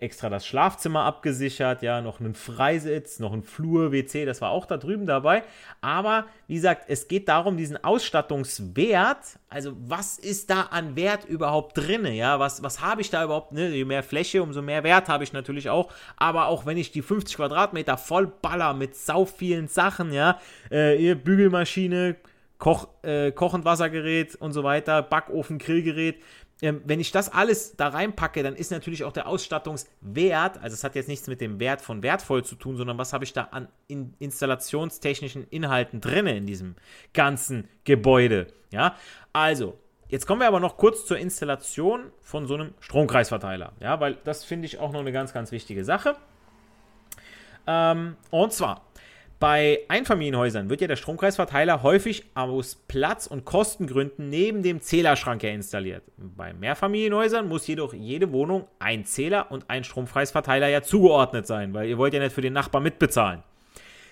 extra 0.00 0.30
das 0.30 0.46
Schlafzimmer 0.46 1.04
abgesichert, 1.04 1.82
ja, 1.82 2.00
noch 2.00 2.20
einen 2.20 2.34
Freisitz, 2.34 3.18
noch 3.18 3.32
ein 3.32 3.42
Flur, 3.42 3.92
WC, 3.92 4.24
das 4.24 4.40
war 4.40 4.50
auch 4.50 4.66
da 4.66 4.76
drüben 4.76 5.06
dabei. 5.06 5.42
Aber 5.80 6.26
wie 6.46 6.54
gesagt, 6.54 6.84
es 6.88 7.06
geht 7.06 7.28
darum, 7.28 7.56
diesen 7.56 7.82
Ausstattungswert, 7.82 9.38
also 9.48 9.72
was 9.78 10.18
ist 10.18 10.50
da 10.50 10.62
an 10.70 10.96
Wert 10.96 11.24
überhaupt 11.26 11.76
drin, 11.76 12.06
ja, 12.06 12.38
was, 12.38 12.62
was 12.62 12.80
habe 12.80 13.02
ich 13.02 13.10
da 13.10 13.24
überhaupt, 13.24 13.52
ne? 13.52 13.68
je 13.68 13.84
mehr 13.84 14.02
Fläche, 14.02 14.42
umso 14.42 14.62
mehr 14.62 14.84
Wert 14.84 15.08
habe 15.08 15.24
ich 15.24 15.32
natürlich 15.32 15.68
auch. 15.68 15.92
Aber 16.16 16.46
auch 16.46 16.66
wenn 16.66 16.78
ich 16.78 16.92
die 16.92 17.02
50 17.02 17.36
Quadratmeter 17.36 17.98
voll 17.98 18.26
baller 18.26 18.72
mit 18.72 18.96
sau 18.96 19.24
vielen 19.26 19.68
Sachen, 19.68 20.12
ja, 20.12 20.40
äh, 20.70 21.14
Bügelmaschine, 21.14 22.16
Koch, 22.60 22.86
äh, 23.02 23.32
Kochend 23.32 23.64
Wassergerät 23.64 24.36
und 24.36 24.52
so 24.52 24.62
weiter, 24.62 25.02
Backofen, 25.02 25.58
Grillgerät, 25.58 26.22
ähm, 26.62 26.82
wenn 26.84 27.00
ich 27.00 27.10
das 27.10 27.32
alles 27.32 27.74
da 27.76 27.88
reinpacke, 27.88 28.42
dann 28.42 28.54
ist 28.54 28.70
natürlich 28.70 29.02
auch 29.04 29.12
der 29.12 29.26
Ausstattungswert, 29.26 30.58
also 30.62 30.74
es 30.74 30.84
hat 30.84 30.94
jetzt 30.94 31.08
nichts 31.08 31.26
mit 31.26 31.40
dem 31.40 31.58
Wert 31.58 31.80
von 31.80 32.02
wertvoll 32.02 32.44
zu 32.44 32.54
tun, 32.54 32.76
sondern 32.76 32.98
was 32.98 33.12
habe 33.12 33.24
ich 33.24 33.32
da 33.32 33.48
an 33.50 33.68
in 33.88 34.14
installationstechnischen 34.18 35.46
Inhalten 35.48 36.00
drin 36.00 36.26
in 36.26 36.46
diesem 36.46 36.76
ganzen 37.14 37.68
Gebäude. 37.84 38.46
Ja, 38.70 38.94
also 39.32 39.76
Jetzt 40.08 40.26
kommen 40.26 40.40
wir 40.40 40.48
aber 40.48 40.58
noch 40.58 40.76
kurz 40.76 41.06
zur 41.06 41.18
Installation 41.18 42.10
von 42.20 42.48
so 42.48 42.54
einem 42.54 42.74
Stromkreisverteiler. 42.80 43.74
Ja, 43.78 44.00
weil 44.00 44.18
das 44.24 44.42
finde 44.42 44.66
ich 44.66 44.80
auch 44.80 44.90
noch 44.90 44.98
eine 44.98 45.12
ganz, 45.12 45.32
ganz 45.32 45.52
wichtige 45.52 45.84
Sache. 45.84 46.16
Ähm, 47.68 48.16
und 48.30 48.52
zwar, 48.52 48.89
bei 49.40 49.80
Einfamilienhäusern 49.88 50.68
wird 50.68 50.82
ja 50.82 50.86
der 50.86 50.96
Stromkreisverteiler 50.96 51.82
häufig 51.82 52.26
aus 52.34 52.76
Platz- 52.88 53.26
und 53.26 53.46
Kostengründen 53.46 54.28
neben 54.28 54.62
dem 54.62 54.82
Zählerschrank 54.82 55.42
installiert. 55.44 56.02
Bei 56.18 56.52
Mehrfamilienhäusern 56.52 57.48
muss 57.48 57.66
jedoch 57.66 57.94
jede 57.94 58.32
Wohnung 58.32 58.68
ein 58.78 59.06
Zähler 59.06 59.50
und 59.50 59.70
ein 59.70 59.82
Stromkreisverteiler 59.82 60.68
ja 60.68 60.82
zugeordnet 60.82 61.46
sein, 61.46 61.72
weil 61.72 61.88
ihr 61.88 61.96
wollt 61.96 62.12
ja 62.12 62.20
nicht 62.20 62.34
für 62.34 62.42
den 62.42 62.52
Nachbar 62.52 62.82
mitbezahlen. 62.82 63.42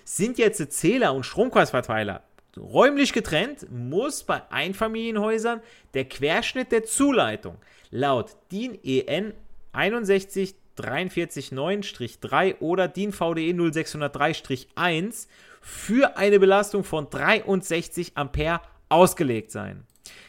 Sind 0.02 0.38
jetzt 0.38 0.72
Zähler 0.72 1.12
und 1.12 1.26
Stromkreisverteiler 1.26 2.22
räumlich 2.56 3.12
getrennt, 3.12 3.70
muss 3.70 4.24
bei 4.24 4.40
Einfamilienhäusern 4.50 5.60
der 5.92 6.06
Querschnitt 6.06 6.72
der 6.72 6.84
Zuleitung 6.84 7.58
laut 7.90 8.34
DIN 8.50 8.78
EN 8.82 9.34
61 9.72 10.54
439-3 10.78 12.60
oder 12.60 12.88
DIN 12.88 13.12
VDE 13.12 13.52
0603-1 13.52 15.26
für 15.60 16.16
eine 16.16 16.38
Belastung 16.38 16.84
von 16.84 17.10
63 17.10 18.12
Ampere 18.16 18.60
ausgelegt 18.88 19.50
sein. 19.50 19.84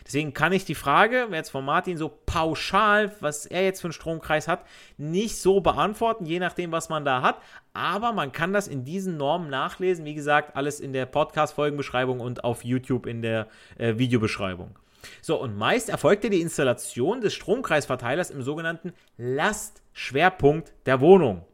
Deswegen 0.05 0.33
kann 0.33 0.53
ich 0.53 0.65
die 0.65 0.75
Frage, 0.75 1.27
jetzt 1.31 1.51
von 1.51 1.63
Martin 1.63 1.95
so 1.95 2.11
pauschal, 2.25 3.15
was 3.19 3.45
er 3.45 3.63
jetzt 3.63 3.81
für 3.81 3.87
einen 3.87 3.93
Stromkreis 3.93 4.47
hat, 4.47 4.65
nicht 4.97 5.37
so 5.37 5.61
beantworten, 5.61 6.25
je 6.25 6.39
nachdem, 6.39 6.71
was 6.71 6.89
man 6.89 7.05
da 7.05 7.21
hat. 7.21 7.37
Aber 7.73 8.11
man 8.11 8.31
kann 8.31 8.51
das 8.51 8.67
in 8.67 8.83
diesen 8.83 9.17
Normen 9.17 9.49
nachlesen. 9.49 10.05
Wie 10.05 10.15
gesagt, 10.15 10.55
alles 10.55 10.79
in 10.79 10.93
der 10.93 11.05
Podcast-Folgenbeschreibung 11.05 12.19
und 12.19 12.43
auf 12.43 12.65
YouTube 12.65 13.05
in 13.05 13.21
der 13.21 13.47
äh, 13.77 13.97
Videobeschreibung. 13.97 14.75
So, 15.21 15.41
und 15.41 15.57
meist 15.57 15.89
erfolgte 15.89 16.29
die 16.29 16.41
Installation 16.41 17.21
des 17.21 17.33
Stromkreisverteilers 17.33 18.31
im 18.31 18.41
sogenannten 18.41 18.93
Lastschwerpunkt 19.17 20.73
der 20.85 21.01
Wohnung. 21.01 21.45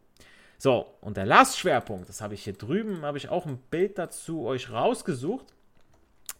So, 0.57 0.85
und 1.01 1.17
der 1.17 1.25
Lastschwerpunkt, 1.25 2.09
das 2.09 2.21
habe 2.21 2.33
ich 2.33 2.43
hier 2.43 2.53
drüben, 2.53 3.03
habe 3.03 3.17
ich 3.17 3.29
auch 3.29 3.45
ein 3.45 3.57
Bild 3.69 3.97
dazu 3.97 4.45
euch 4.45 4.71
rausgesucht. 4.71 5.45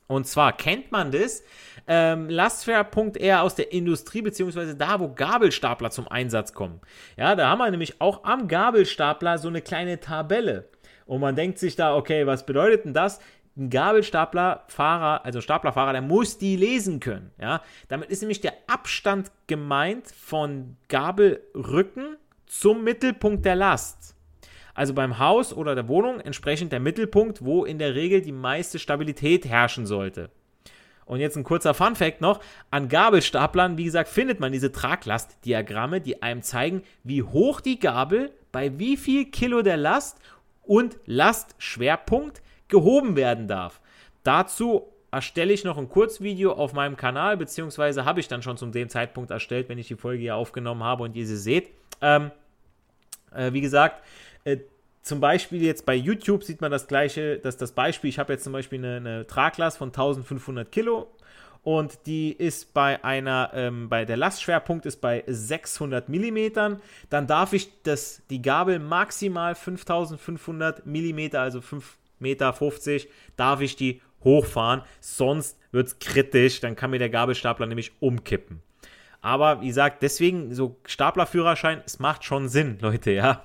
Und 0.08 0.28
zwar 0.28 0.56
kennt 0.56 0.92
man 0.92 1.12
das, 1.12 1.44
ähm, 1.88 2.30
Lastschwerpunkt 2.30 3.18
eher 3.18 3.42
aus 3.42 3.56
der 3.56 3.72
Industrie, 3.72 4.22
beziehungsweise 4.22 4.76
da, 4.76 5.00
wo 5.00 5.10
Gabelstapler 5.10 5.90
zum 5.90 6.08
Einsatz 6.08 6.54
kommen. 6.54 6.80
Ja, 7.18 7.36
da 7.36 7.50
haben 7.50 7.58
wir 7.58 7.72
nämlich 7.72 8.00
auch 8.02 8.24
am 8.24 8.48
Gabelstapler 8.48 9.40
so 9.40 9.48
eine 9.48 9.62
kleine 9.62 10.00
Tabelle. 10.00 10.70
Und 11.08 11.22
man 11.22 11.36
denkt 11.36 11.60
sich 11.60 11.76
da, 11.76 11.96
okay, 11.96 12.26
was 12.26 12.46
bedeutet 12.46 12.86
denn 12.86 12.94
das? 12.94 13.20
Ein 13.58 13.70
Gabelstaplerfahrer, 13.70 15.24
also 15.24 15.40
Staplerfahrer, 15.40 15.94
der 15.94 16.02
muss 16.02 16.38
die 16.38 16.58
lesen 16.58 17.00
können. 17.00 17.32
Ja, 17.40 17.62
damit 17.88 18.10
ist 18.10 18.22
nämlich 18.22 18.42
der 18.42 18.54
Abstand 18.68 19.32
gemeint 19.48 20.08
von 20.12 20.76
Gabelrücken 20.90 22.18
zum 22.48 22.84
Mittelpunkt 22.84 23.46
der 23.46 23.56
Last. 23.56 24.16
Also 24.74 24.94
beim 24.94 25.20
Haus 25.20 25.54
oder 25.54 25.74
der 25.74 25.88
Wohnung 25.88 26.20
entsprechend 26.20 26.74
der 26.74 26.82
Mittelpunkt, 26.82 27.46
wo 27.46 27.64
in 27.64 27.80
der 27.80 27.96
Regel 27.96 28.22
die 28.22 28.34
meiste 28.34 28.78
Stabilität 28.78 29.46
herrschen 29.46 29.86
sollte. 29.86 30.30
Und 31.06 31.20
jetzt 31.22 31.38
ein 31.38 31.46
kurzer 31.46 31.74
Fun-Fact 31.74 32.20
noch: 32.20 32.42
An 32.72 32.90
Gabelstaplern, 32.90 33.78
wie 33.78 33.86
gesagt, 33.86 34.10
findet 34.10 34.42
man 34.42 34.52
diese 34.52 34.74
Traglastdiagramme, 34.74 36.02
die 36.02 36.22
einem 36.22 36.42
zeigen, 36.42 36.84
wie 37.04 37.24
hoch 37.24 37.62
die 37.62 37.80
Gabel 37.80 38.34
bei 38.52 38.78
wie 38.80 38.98
viel 38.98 39.32
Kilo 39.32 39.62
der 39.62 39.78
Last 39.78 40.18
und 40.64 40.98
Lastschwerpunkt 41.06 42.42
gehoben 42.68 43.16
werden 43.16 43.48
darf. 43.48 43.82
Dazu 44.24 44.88
erstelle 45.12 45.54
ich 45.54 45.64
noch 45.64 45.78
ein 45.78 45.88
Kurzvideo 45.88 46.52
auf 46.52 46.74
meinem 46.74 46.98
Kanal, 46.98 47.38
beziehungsweise 47.38 48.06
habe 48.06 48.20
ich 48.20 48.28
dann 48.28 48.42
schon 48.42 48.58
zu 48.58 48.66
dem 48.68 48.90
Zeitpunkt 48.90 49.32
erstellt, 49.32 49.70
wenn 49.70 49.78
ich 49.78 49.88
die 49.88 49.96
Folge 49.96 50.22
hier 50.22 50.36
aufgenommen 50.36 50.84
habe 50.84 51.04
und 51.04 51.16
ihr 51.16 51.26
sie 51.26 51.38
seht. 51.38 51.70
Ähm, 52.02 52.32
äh, 53.34 53.54
wie 53.54 53.62
gesagt, 53.62 54.04
äh, 54.44 54.58
zum 55.04 55.20
Beispiel 55.20 55.62
jetzt 55.62 55.86
bei 55.86 55.96
YouTube 55.96 56.44
sieht 56.44 56.62
man 56.62 56.72
das 56.72 56.88
gleiche, 56.88 57.38
dass 57.38 57.58
das 57.58 57.72
Beispiel, 57.72 58.10
ich 58.10 58.20
habe 58.20 58.34
jetzt 58.34 58.44
zum 58.44 58.54
Beispiel 58.54 58.80
eine, 58.80 58.96
eine 58.98 59.28
Traglast 59.28 59.78
von 59.78 59.90
1500 59.90 60.72
Kilo 60.72 61.08
und 61.64 62.08
die 62.08 62.34
ist 62.34 62.74
bei 62.74 63.04
einer, 63.04 63.52
ähm, 63.54 63.88
bei 63.88 64.04
der 64.04 64.18
Lastschwerpunkt 64.18 64.86
ist 64.86 65.02
bei 65.02 65.24
600 65.28 66.10
Millimetern, 66.10 66.82
dann 67.10 67.26
darf 67.26 67.54
ich 67.54 67.84
das, 67.84 68.22
die 68.30 68.42
Gabel 68.42 68.80
maximal 68.80 69.56
5500 69.56 70.86
Millimeter, 70.86 71.42
also 71.42 71.60
5,50 71.60 71.84
Meter, 72.20 72.54
50, 72.54 73.10
darf 73.36 73.62
ich 73.62 73.76
die 73.76 74.02
hochfahren, 74.24 74.82
sonst 75.00 75.58
wird 75.72 75.88
es 75.88 76.00
kritisch, 76.00 76.60
dann 76.60 76.76
kann 76.76 76.92
mir 76.92 77.00
der 77.00 77.10
Gabelstapler 77.10 77.68
nämlich 77.68 77.94
umkippen. 78.00 78.62
Aber 79.22 79.62
wie 79.62 79.68
gesagt, 79.68 80.04
deswegen 80.04 80.54
so 80.54 80.80
Staplerführerschein, 80.86 81.82
es 81.86 82.00
macht 82.00 82.24
schon 82.24 82.50
Sinn, 82.50 82.78
Leute, 82.82 83.12
ja. 83.12 83.44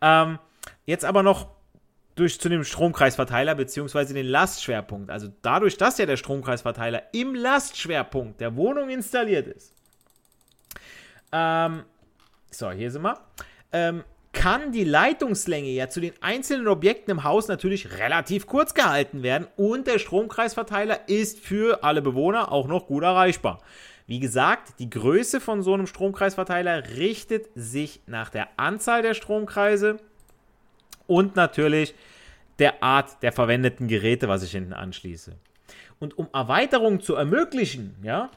Ähm, 0.00 0.38
jetzt 0.86 1.04
aber 1.04 1.22
noch 1.22 1.48
durch 2.14 2.40
zu 2.40 2.48
dem 2.48 2.64
Stromkreisverteiler 2.64 3.54
bzw. 3.54 4.12
den 4.12 4.26
Lastschwerpunkt. 4.26 5.10
Also 5.10 5.28
dadurch, 5.42 5.76
dass 5.76 5.98
ja 5.98 6.06
der 6.06 6.16
Stromkreisverteiler 6.16 7.02
im 7.12 7.34
Lastschwerpunkt 7.34 8.40
der 8.40 8.56
Wohnung 8.56 8.90
installiert 8.90 9.46
ist. 9.46 9.72
Ähm, 11.30 11.84
so, 12.50 12.70
hier 12.70 12.90
sind 12.90 13.02
wir. 13.02 13.20
Ähm, 13.72 14.02
kann 14.38 14.70
die 14.70 14.84
Leitungslänge 14.84 15.70
ja 15.70 15.88
zu 15.88 16.00
den 16.00 16.12
einzelnen 16.20 16.68
Objekten 16.68 17.10
im 17.10 17.24
Haus 17.24 17.48
natürlich 17.48 17.98
relativ 17.98 18.46
kurz 18.46 18.72
gehalten 18.72 19.24
werden 19.24 19.48
und 19.56 19.88
der 19.88 19.98
Stromkreisverteiler 19.98 21.08
ist 21.08 21.40
für 21.40 21.82
alle 21.82 22.02
Bewohner 22.02 22.52
auch 22.52 22.68
noch 22.68 22.86
gut 22.86 23.02
erreichbar. 23.02 23.58
Wie 24.06 24.20
gesagt, 24.20 24.78
die 24.78 24.88
Größe 24.88 25.40
von 25.40 25.60
so 25.62 25.74
einem 25.74 25.88
Stromkreisverteiler 25.88 26.96
richtet 26.96 27.48
sich 27.56 28.00
nach 28.06 28.30
der 28.30 28.48
Anzahl 28.56 29.02
der 29.02 29.14
Stromkreise 29.14 29.96
und 31.08 31.34
natürlich 31.34 31.96
der 32.60 32.80
Art 32.80 33.20
der 33.24 33.32
verwendeten 33.32 33.88
Geräte, 33.88 34.28
was 34.28 34.44
ich 34.44 34.52
hinten 34.52 34.72
anschließe. 34.72 35.34
Und 35.98 36.16
um 36.16 36.28
Erweiterungen 36.32 37.00
zu 37.00 37.16
ermöglichen, 37.16 37.96
ja, 38.04 38.30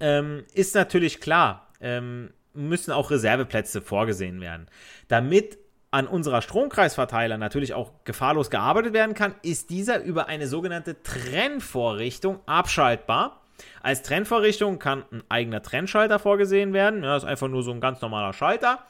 ähm, 0.00 0.44
ist 0.54 0.74
natürlich 0.74 1.20
klar, 1.20 1.68
ähm, 1.82 2.30
müssen 2.54 2.92
auch 2.92 3.10
Reserveplätze 3.10 3.82
vorgesehen 3.82 4.40
werden. 4.40 4.68
Damit 5.08 5.58
an 5.90 6.06
unserer 6.06 6.42
Stromkreisverteiler 6.42 7.38
natürlich 7.38 7.74
auch 7.74 7.92
gefahrlos 8.04 8.50
gearbeitet 8.50 8.92
werden 8.92 9.14
kann, 9.14 9.34
ist 9.42 9.70
dieser 9.70 10.02
über 10.02 10.26
eine 10.26 10.48
sogenannte 10.48 11.02
Trennvorrichtung 11.02 12.40
abschaltbar 12.46 13.40
als 13.82 14.02
Trennvorrichtung 14.02 14.78
kann 14.78 15.04
ein 15.10 15.22
eigener 15.28 15.62
Trennschalter 15.62 16.18
vorgesehen 16.18 16.72
werden. 16.72 17.02
Ja, 17.02 17.14
das 17.14 17.24
ist 17.24 17.28
einfach 17.28 17.48
nur 17.48 17.62
so 17.62 17.70
ein 17.70 17.80
ganz 17.80 18.00
normaler 18.00 18.32
Schalter. 18.32 18.80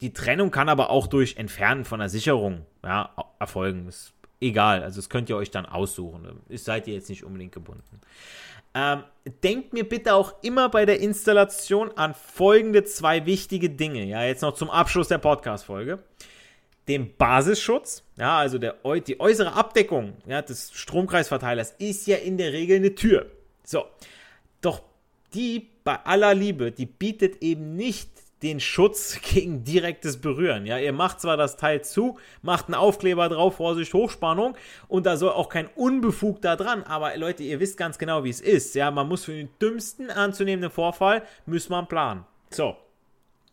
Die 0.00 0.12
Trennung 0.12 0.50
kann 0.50 0.68
aber 0.68 0.90
auch 0.90 1.06
durch 1.06 1.36
Entfernen 1.36 1.84
von 1.84 2.00
der 2.00 2.08
Sicherung 2.08 2.66
ja, 2.84 3.10
erfolgen. 3.38 3.88
Ist 3.88 4.12
egal, 4.40 4.82
also 4.82 4.96
das 4.96 5.08
könnt 5.08 5.30
ihr 5.30 5.36
euch 5.36 5.50
dann 5.50 5.66
aussuchen. 5.66 6.40
Ist, 6.48 6.64
seid 6.64 6.86
ihr 6.88 6.94
jetzt 6.94 7.08
nicht 7.08 7.24
unbedingt 7.24 7.52
gebunden. 7.52 8.00
Ähm, 8.74 9.04
denkt 9.42 9.72
mir 9.72 9.88
bitte 9.88 10.14
auch 10.14 10.34
immer 10.42 10.68
bei 10.68 10.86
der 10.86 11.00
Installation 11.00 11.90
an 11.96 12.14
folgende 12.14 12.84
zwei 12.84 13.26
wichtige 13.26 13.70
Dinge. 13.70 14.04
Ja, 14.04 14.24
jetzt 14.24 14.42
noch 14.42 14.54
zum 14.54 14.70
Abschluss 14.70 15.08
der 15.08 15.18
Podcast-Folge. 15.18 15.98
Den 16.88 17.16
Basisschutz, 17.16 18.02
ja, 18.16 18.38
also 18.38 18.58
der, 18.58 18.76
die 19.06 19.20
äußere 19.20 19.52
Abdeckung 19.52 20.14
ja, 20.26 20.42
des 20.42 20.72
Stromkreisverteilers 20.72 21.74
ist 21.78 22.08
ja 22.08 22.16
in 22.16 22.38
der 22.38 22.52
Regel 22.52 22.78
eine 22.78 22.94
Tür. 22.94 23.26
So, 23.64 23.84
doch 24.60 24.82
die 25.32 25.68
bei 25.84 26.04
aller 26.04 26.34
Liebe, 26.34 26.72
die 26.72 26.86
bietet 26.86 27.42
eben 27.42 27.76
nicht 27.76 28.10
den 28.42 28.60
Schutz 28.60 29.20
gegen 29.32 29.64
direktes 29.64 30.20
Berühren. 30.20 30.66
Ja, 30.66 30.78
ihr 30.78 30.92
macht 30.92 31.20
zwar 31.20 31.36
das 31.36 31.56
Teil 31.56 31.82
zu, 31.82 32.18
macht 32.42 32.66
einen 32.66 32.74
Aufkleber 32.74 33.28
drauf, 33.28 33.56
Vorsicht, 33.56 33.94
Hochspannung, 33.94 34.56
und 34.88 35.06
da 35.06 35.16
soll 35.16 35.30
auch 35.30 35.48
kein 35.48 35.68
Unbefug 35.68 36.42
da 36.42 36.56
dran, 36.56 36.82
aber 36.82 37.16
Leute, 37.16 37.42
ihr 37.42 37.60
wisst 37.60 37.76
ganz 37.76 37.98
genau, 37.98 38.24
wie 38.24 38.30
es 38.30 38.40
ist. 38.40 38.74
Ja, 38.74 38.90
man 38.90 39.08
muss 39.08 39.24
für 39.24 39.32
den 39.32 39.48
dümmsten 39.60 40.10
anzunehmenden 40.10 40.70
Vorfall, 40.70 41.22
muss 41.46 41.68
man 41.68 41.86
planen. 41.86 42.24
So. 42.50 42.76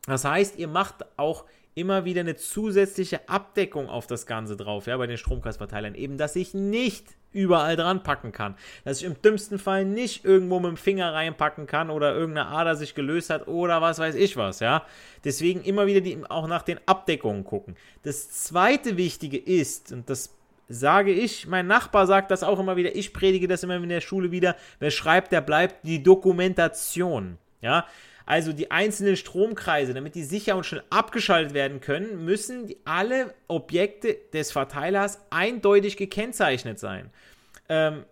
Das 0.05 0.25
heißt, 0.25 0.57
ihr 0.57 0.67
macht 0.67 1.05
auch 1.17 1.45
immer 1.75 2.03
wieder 2.05 2.21
eine 2.21 2.35
zusätzliche 2.35 3.29
Abdeckung 3.29 3.89
auf 3.89 4.07
das 4.07 4.25
Ganze 4.25 4.57
drauf, 4.57 4.87
ja, 4.87 4.97
bei 4.97 5.07
den 5.07 5.17
Stromkreisverteilern. 5.17 5.95
Eben, 5.95 6.17
dass 6.17 6.35
ich 6.35 6.53
nicht 6.53 7.15
überall 7.31 7.75
dran 7.75 8.03
packen 8.03 8.31
kann. 8.31 8.55
Dass 8.83 8.99
ich 8.99 9.05
im 9.05 9.21
dümmsten 9.21 9.59
Fall 9.59 9.85
nicht 9.85 10.25
irgendwo 10.25 10.59
mit 10.59 10.69
dem 10.69 10.77
Finger 10.77 11.13
reinpacken 11.13 11.67
kann 11.67 11.89
oder 11.89 12.13
irgendeine 12.13 12.47
Ader 12.47 12.75
sich 12.75 12.95
gelöst 12.95 13.29
hat 13.29 13.47
oder 13.47 13.81
was 13.81 13.99
weiß 13.99 14.15
ich 14.15 14.37
was, 14.37 14.59
ja. 14.59 14.83
Deswegen 15.23 15.61
immer 15.61 15.85
wieder 15.85 16.01
die, 16.01 16.19
auch 16.29 16.47
nach 16.47 16.63
den 16.63 16.79
Abdeckungen 16.85 17.43
gucken. 17.43 17.75
Das 18.03 18.29
zweite 18.31 18.97
Wichtige 18.97 19.37
ist, 19.37 19.91
und 19.91 20.09
das 20.09 20.35
sage 20.67 21.11
ich, 21.11 21.47
mein 21.47 21.67
Nachbar 21.67 22.07
sagt 22.07 22.31
das 22.31 22.43
auch 22.43 22.59
immer 22.59 22.75
wieder, 22.75 22.95
ich 22.95 23.13
predige 23.13 23.47
das 23.47 23.63
immer 23.63 23.75
in 23.75 23.89
der 23.89 24.01
Schule 24.01 24.31
wieder, 24.31 24.55
wer 24.79 24.91
schreibt, 24.91 25.31
der 25.31 25.41
bleibt, 25.41 25.85
die 25.85 26.03
Dokumentation, 26.03 27.37
ja. 27.61 27.85
Also 28.29 28.53
die 28.53 28.69
einzelnen 28.69 29.15
Stromkreise, 29.15 29.95
damit 29.95 30.13
die 30.13 30.21
sicher 30.21 30.55
und 30.55 30.63
schnell 30.63 30.83
abgeschaltet 30.91 31.55
werden 31.55 31.81
können, 31.81 32.25
müssen 32.25 32.71
alle 32.85 33.33
Objekte 33.47 34.17
des 34.31 34.51
Verteilers 34.51 35.19
eindeutig 35.31 35.97
gekennzeichnet 35.97 36.77
sein. 36.77 37.09
Ähm, 37.69 38.05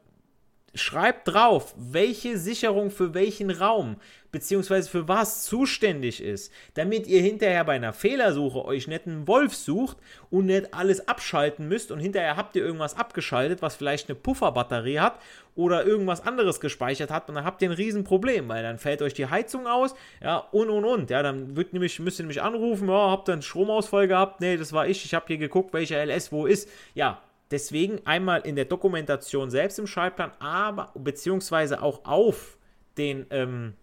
schreibt 0.78 1.28
drauf, 1.28 1.74
welche 1.78 2.38
Sicherung 2.38 2.92
für 2.92 3.14
welchen 3.14 3.52
Raum 3.52 3.98
beziehungsweise 4.32 4.90
für 4.90 5.08
was 5.08 5.44
zuständig 5.46 6.22
ist, 6.22 6.52
damit 6.74 7.08
ihr 7.08 7.22
hinterher 7.22 7.64
bei 7.64 7.74
einer 7.74 7.94
Fehlersuche 7.94 8.66
euch 8.66 8.88
nicht 8.88 9.08
einen 9.08 9.28
Wolf 9.28 9.56
sucht 9.56 9.98
und 10.30 10.46
nicht 10.46 10.74
alles 10.74 11.08
abschalten 11.08 11.68
müsst 11.68 11.92
und 11.92 12.00
hinterher 12.00 12.36
habt 12.36 12.56
ihr 12.56 12.64
irgendwas 12.64 12.98
abgeschaltet, 12.98 13.62
was 13.62 13.76
vielleicht 13.76 14.10
eine 14.10 14.16
Pufferbatterie 14.16 15.00
hat 15.00 15.20
oder 15.56 15.86
irgendwas 15.86 16.22
anderes 16.22 16.60
gespeichert 16.60 17.10
hat 17.10 17.30
und 17.30 17.36
dann 17.36 17.46
habt 17.46 17.62
ihr 17.62 17.70
ein 17.70 17.76
Riesenproblem, 17.76 18.48
weil 18.50 18.64
dann 18.64 18.78
fällt 18.78 19.02
euch 19.02 19.14
die 19.14 19.28
Heizung 19.28 19.66
aus, 19.66 19.96
ja, 20.22 20.38
und 20.52 20.70
und 20.70 20.86
und, 20.86 21.10
ja, 21.10 21.24
dann 21.24 21.56
wird 21.56 21.74
nämlich, 21.74 22.00
müsst 22.00 22.20
ihr 22.20 22.24
nämlich 22.24 22.42
anrufen, 22.42 22.90
ja, 22.90 23.10
habt 23.10 23.30
ihr 23.30 23.34
einen 23.34 23.42
Stromausfall 23.42 24.08
gehabt, 24.08 24.42
nee, 24.42 24.58
das 24.58 24.74
war 24.74 24.88
ich, 24.88 25.04
ich 25.06 25.14
habe 25.14 25.26
hier 25.28 25.38
geguckt, 25.38 25.74
welcher 25.74 26.06
LS 26.06 26.32
wo 26.32 26.46
ist, 26.46 26.70
ja, 26.94 27.22
Deswegen 27.52 28.06
einmal 28.06 28.42
in 28.42 28.56
der 28.56 28.66
Dokumentation 28.66 29.50
selbst 29.50 29.80
im 29.80 29.88
Schaltplan, 29.88 30.32
aber 30.40 30.92
beziehungsweise 30.96 31.82
auch 31.82 32.06
auf 32.06 32.58
den, 32.98 33.26
ähm, 33.30 33.74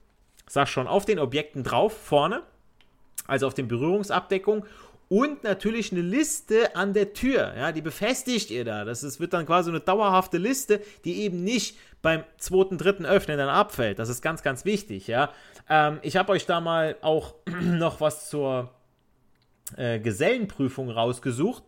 sag 0.46 0.68
schon, 0.68 0.87
auf 0.87 1.05
den 1.05 1.18
Objekten 1.18 1.62
drauf, 1.62 1.96
vorne. 1.96 2.42
also 3.27 3.46
auf 3.46 3.55
den 3.55 3.68
Berührungsabdeckungen 3.68 4.64
und 5.09 5.44
natürlich 5.44 5.92
eine 5.92 6.00
Liste 6.00 6.77
an 6.77 6.92
der 6.92 7.12
Tür. 7.12 7.55
Ja, 7.57 7.72
die 7.72 7.83
befestigt 7.83 8.50
ihr 8.50 8.64
da. 8.64 8.85
Das 8.85 9.03
ist, 9.03 9.20
wird 9.20 9.33
dann 9.33 9.46
quasi 9.46 9.70
eine 9.70 9.81
dauerhafte 9.81 10.38
Liste, 10.38 10.81
die 11.05 11.22
eben 11.22 11.44
nicht 11.44 11.79
beim 12.03 12.24
zweiten, 12.37 12.79
dritten 12.79 13.07
Öffnen 13.07 13.38
dann 13.38 13.48
abfällt. 13.48 13.98
Das 13.98 14.09
ist 14.09 14.22
ganz, 14.22 14.42
ganz 14.42 14.64
wichtig. 14.64 15.07
Ja, 15.07 15.31
ähm, 15.68 16.00
ich 16.03 16.16
habe 16.16 16.33
euch 16.33 16.46
da 16.46 16.61
mal 16.61 16.96
auch 17.00 17.35
noch 17.62 18.00
was 18.00 18.29
zur 18.29 18.70
äh, 19.77 19.98
Gesellenprüfung 20.00 20.90
rausgesucht. 20.90 21.62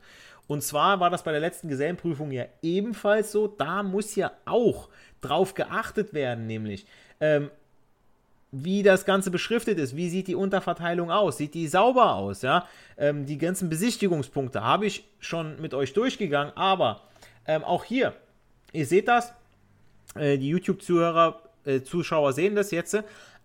Und 0.46 0.62
zwar 0.62 1.00
war 1.00 1.10
das 1.10 1.24
bei 1.24 1.32
der 1.32 1.40
letzten 1.40 1.68
Gesellenprüfung 1.68 2.30
ja 2.30 2.44
ebenfalls 2.62 3.32
so. 3.32 3.48
Da 3.48 3.82
muss 3.82 4.14
ja 4.14 4.32
auch 4.44 4.88
drauf 5.20 5.54
geachtet 5.54 6.14
werden, 6.14 6.46
nämlich 6.46 6.86
ähm, 7.20 7.50
wie 8.52 8.82
das 8.82 9.04
Ganze 9.04 9.30
beschriftet 9.30 9.78
ist, 9.78 9.96
wie 9.96 10.08
sieht 10.08 10.28
die 10.28 10.34
Unterverteilung 10.34 11.10
aus, 11.10 11.36
sieht 11.36 11.54
die 11.54 11.66
sauber 11.66 12.14
aus, 12.14 12.42
ja. 12.42 12.66
Ähm, 12.96 13.26
die 13.26 13.38
ganzen 13.38 13.68
Besichtigungspunkte 13.68 14.62
habe 14.62 14.86
ich 14.86 15.04
schon 15.18 15.60
mit 15.60 15.74
euch 15.74 15.92
durchgegangen, 15.92 16.56
aber 16.56 17.02
ähm, 17.46 17.64
auch 17.64 17.84
hier, 17.84 18.14
ihr 18.72 18.86
seht 18.86 19.08
das, 19.08 19.34
äh, 20.14 20.38
die 20.38 20.48
YouTube-Zuhörer, 20.48 21.42
äh, 21.64 21.82
Zuschauer 21.82 22.32
sehen 22.32 22.54
das 22.54 22.70
jetzt, 22.70 22.96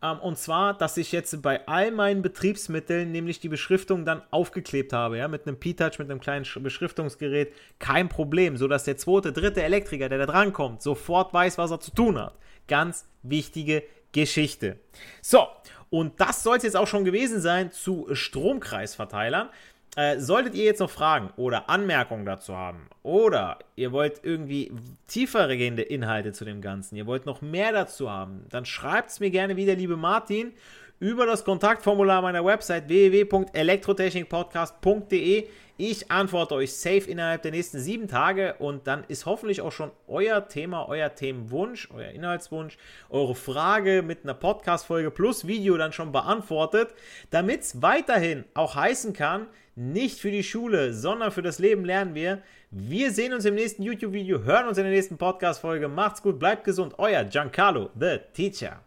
ähm, 0.02 0.20
und 0.20 0.38
zwar, 0.38 0.78
dass 0.78 0.98
ich 0.98 1.12
jetzt 1.12 1.42
bei 1.42 1.68
all 1.68 1.92
meinen 1.92 2.22
Betriebsmitteln 2.22 3.12
nämlich 3.12 3.40
die 3.40 3.50
Beschriftung 3.50 4.06
dann 4.06 4.22
aufgeklebt 4.32 4.94
habe, 4.94 5.18
ja, 5.18 5.28
mit 5.28 5.48
einem 5.48 5.60
P-Touch, 5.60 6.00
mit 6.00 6.10
einem 6.10 6.20
kleinen 6.20 6.46
Beschriftungsgerät, 6.62 7.54
kein 7.80 8.10
Problem, 8.10 8.58
sodass 8.58 8.84
der 8.84 8.98
zweite, 8.98 9.32
dritte 9.32 9.62
Elektriker, 9.64 10.10
der 10.10 10.20
da 10.20 10.26
drankommt, 10.26 10.82
sofort 10.82 11.34
weiß, 11.34 11.58
was 11.58 11.72
er 11.72 11.80
zu 11.80 11.92
tun 11.92 12.20
hat. 12.20 12.36
Ganz 12.68 13.06
wichtige 13.22 13.84
Geschichte. 14.12 14.80
So, 15.22 15.48
und 15.90 16.20
das 16.22 16.42
soll 16.42 16.58
es 16.58 16.64
jetzt 16.64 16.78
auch 16.78 16.88
schon 16.88 17.04
gewesen 17.04 17.42
sein 17.42 17.72
zu 17.72 18.08
Stromkreisverteilern. 18.12 19.50
Äh, 19.98 20.20
solltet 20.20 20.56
ihr 20.56 20.64
jetzt 20.64 20.80
noch 20.80 20.90
Fragen 20.90 21.32
oder 21.36 21.70
Anmerkungen 21.70 22.26
dazu 22.26 22.56
haben 22.56 22.88
oder 23.04 23.60
ihr 23.76 23.92
wollt 23.92 24.22
irgendwie 24.24 24.72
tiefergehende 25.08 25.82
Inhalte 25.82 26.32
zu 26.32 26.46
dem 26.46 26.62
Ganzen, 26.62 26.96
ihr 26.96 27.08
wollt 27.08 27.26
noch 27.26 27.42
mehr 27.42 27.74
dazu 27.74 28.10
haben, 28.10 28.46
dann 28.50 28.64
schreibt 28.64 29.10
es 29.10 29.20
mir 29.20 29.32
gerne 29.32 29.58
wieder, 29.58 29.76
liebe 29.76 29.98
Martin, 29.98 30.54
über 31.02 31.26
das 31.26 31.44
Kontaktformular 31.44 32.22
meiner 32.22 32.46
Website 32.46 32.88
www.elektrotechnikpodcast.de. 32.88 35.48
Ich 35.78 36.12
antworte 36.12 36.54
euch 36.54 36.74
safe 36.74 37.10
innerhalb 37.10 37.42
der 37.42 37.50
nächsten 37.50 37.80
sieben 37.80 38.08
Tage 38.08 38.54
und 38.60 38.86
dann 38.86 39.04
ist 39.08 39.26
hoffentlich 39.26 39.62
auch 39.62 39.72
schon 39.72 39.90
euer 40.08 40.48
Thema, 40.48 40.88
euer 40.88 41.16
Themenwunsch, 41.16 41.90
euer 41.92 42.12
Inhaltswunsch, 42.12 42.78
eure 43.10 43.34
Frage 43.34 44.04
mit 44.04 44.24
einer 44.24 44.36
Podcast-Folge 44.36 45.10
plus 45.10 45.48
Video 45.48 45.76
dann 45.78 45.92
schon 45.92 46.12
beantwortet, 46.12 46.94
damit 47.32 47.62
es 47.62 47.82
weiterhin 47.82 48.46
auch 48.54 48.76
heißen 48.76 49.14
kann, 49.14 49.48
nicht 49.82 50.20
für 50.20 50.32
die 50.32 50.44
Schule, 50.44 50.94
sondern 50.94 51.32
für 51.32 51.42
das 51.42 51.60
Leben 51.60 51.84
lernen 51.84 52.14
wir. 52.14 52.44
Wir 52.70 53.12
sehen 53.12 53.34
uns 53.34 53.46
im 53.46 53.56
nächsten 53.56 53.84
YouTube-Video, 53.84 54.44
hören 54.44 54.68
uns 54.68 54.78
in 54.78 54.84
der 54.84 54.94
nächsten 54.94 55.18
Podcast-Folge. 55.18 55.88
Macht's 55.88 56.22
gut, 56.22 56.40
bleibt 56.40 56.64
gesund. 56.64 56.94
Euer 57.00 57.24
Giancarlo, 57.24 57.90
the 58.00 58.20
Teacher. 58.34 58.82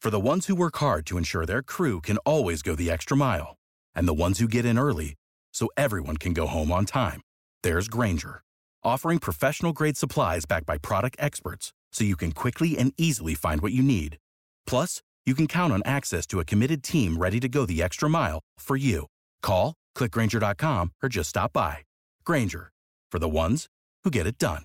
For 0.00 0.10
the 0.10 0.20
ones 0.20 0.46
who 0.46 0.56
work 0.56 0.78
hard 0.78 1.06
to 1.06 1.18
ensure 1.18 1.44
their 1.44 1.62
crew 1.62 2.00
can 2.00 2.18
always 2.24 2.62
go 2.62 2.74
the 2.74 2.90
extra 2.90 3.16
mile, 3.16 3.56
and 3.94 4.08
the 4.08 4.14
ones 4.14 4.38
who 4.38 4.48
get 4.48 4.64
in 4.64 4.78
early 4.78 5.14
so 5.52 5.68
everyone 5.76 6.16
can 6.16 6.32
go 6.32 6.46
home 6.46 6.72
on 6.72 6.86
time, 6.86 7.20
there's 7.62 7.88
Granger, 7.88 8.42
offering 8.82 9.18
professional 9.18 9.72
grade 9.72 9.96
supplies 9.96 10.44
backed 10.44 10.66
by 10.66 10.78
product 10.78 11.16
experts 11.18 11.72
so 11.92 12.04
you 12.04 12.16
can 12.16 12.32
quickly 12.32 12.76
and 12.78 12.92
easily 12.96 13.34
find 13.34 13.60
what 13.60 13.72
you 13.72 13.82
need. 13.82 14.16
Plus, 14.66 15.02
you 15.24 15.34
can 15.34 15.46
count 15.46 15.72
on 15.72 15.82
access 15.84 16.26
to 16.26 16.40
a 16.40 16.44
committed 16.44 16.82
team 16.82 17.16
ready 17.16 17.38
to 17.38 17.48
go 17.48 17.64
the 17.64 17.82
extra 17.82 18.08
mile 18.08 18.40
for 18.58 18.76
you. 18.76 19.06
Call, 19.42 19.74
clickgranger.com, 19.96 20.92
or 21.02 21.08
just 21.08 21.30
stop 21.30 21.52
by. 21.52 21.78
Granger, 22.24 22.72
for 23.10 23.18
the 23.18 23.28
ones 23.28 23.66
who 24.04 24.10
get 24.10 24.26
it 24.26 24.38
done. 24.38 24.64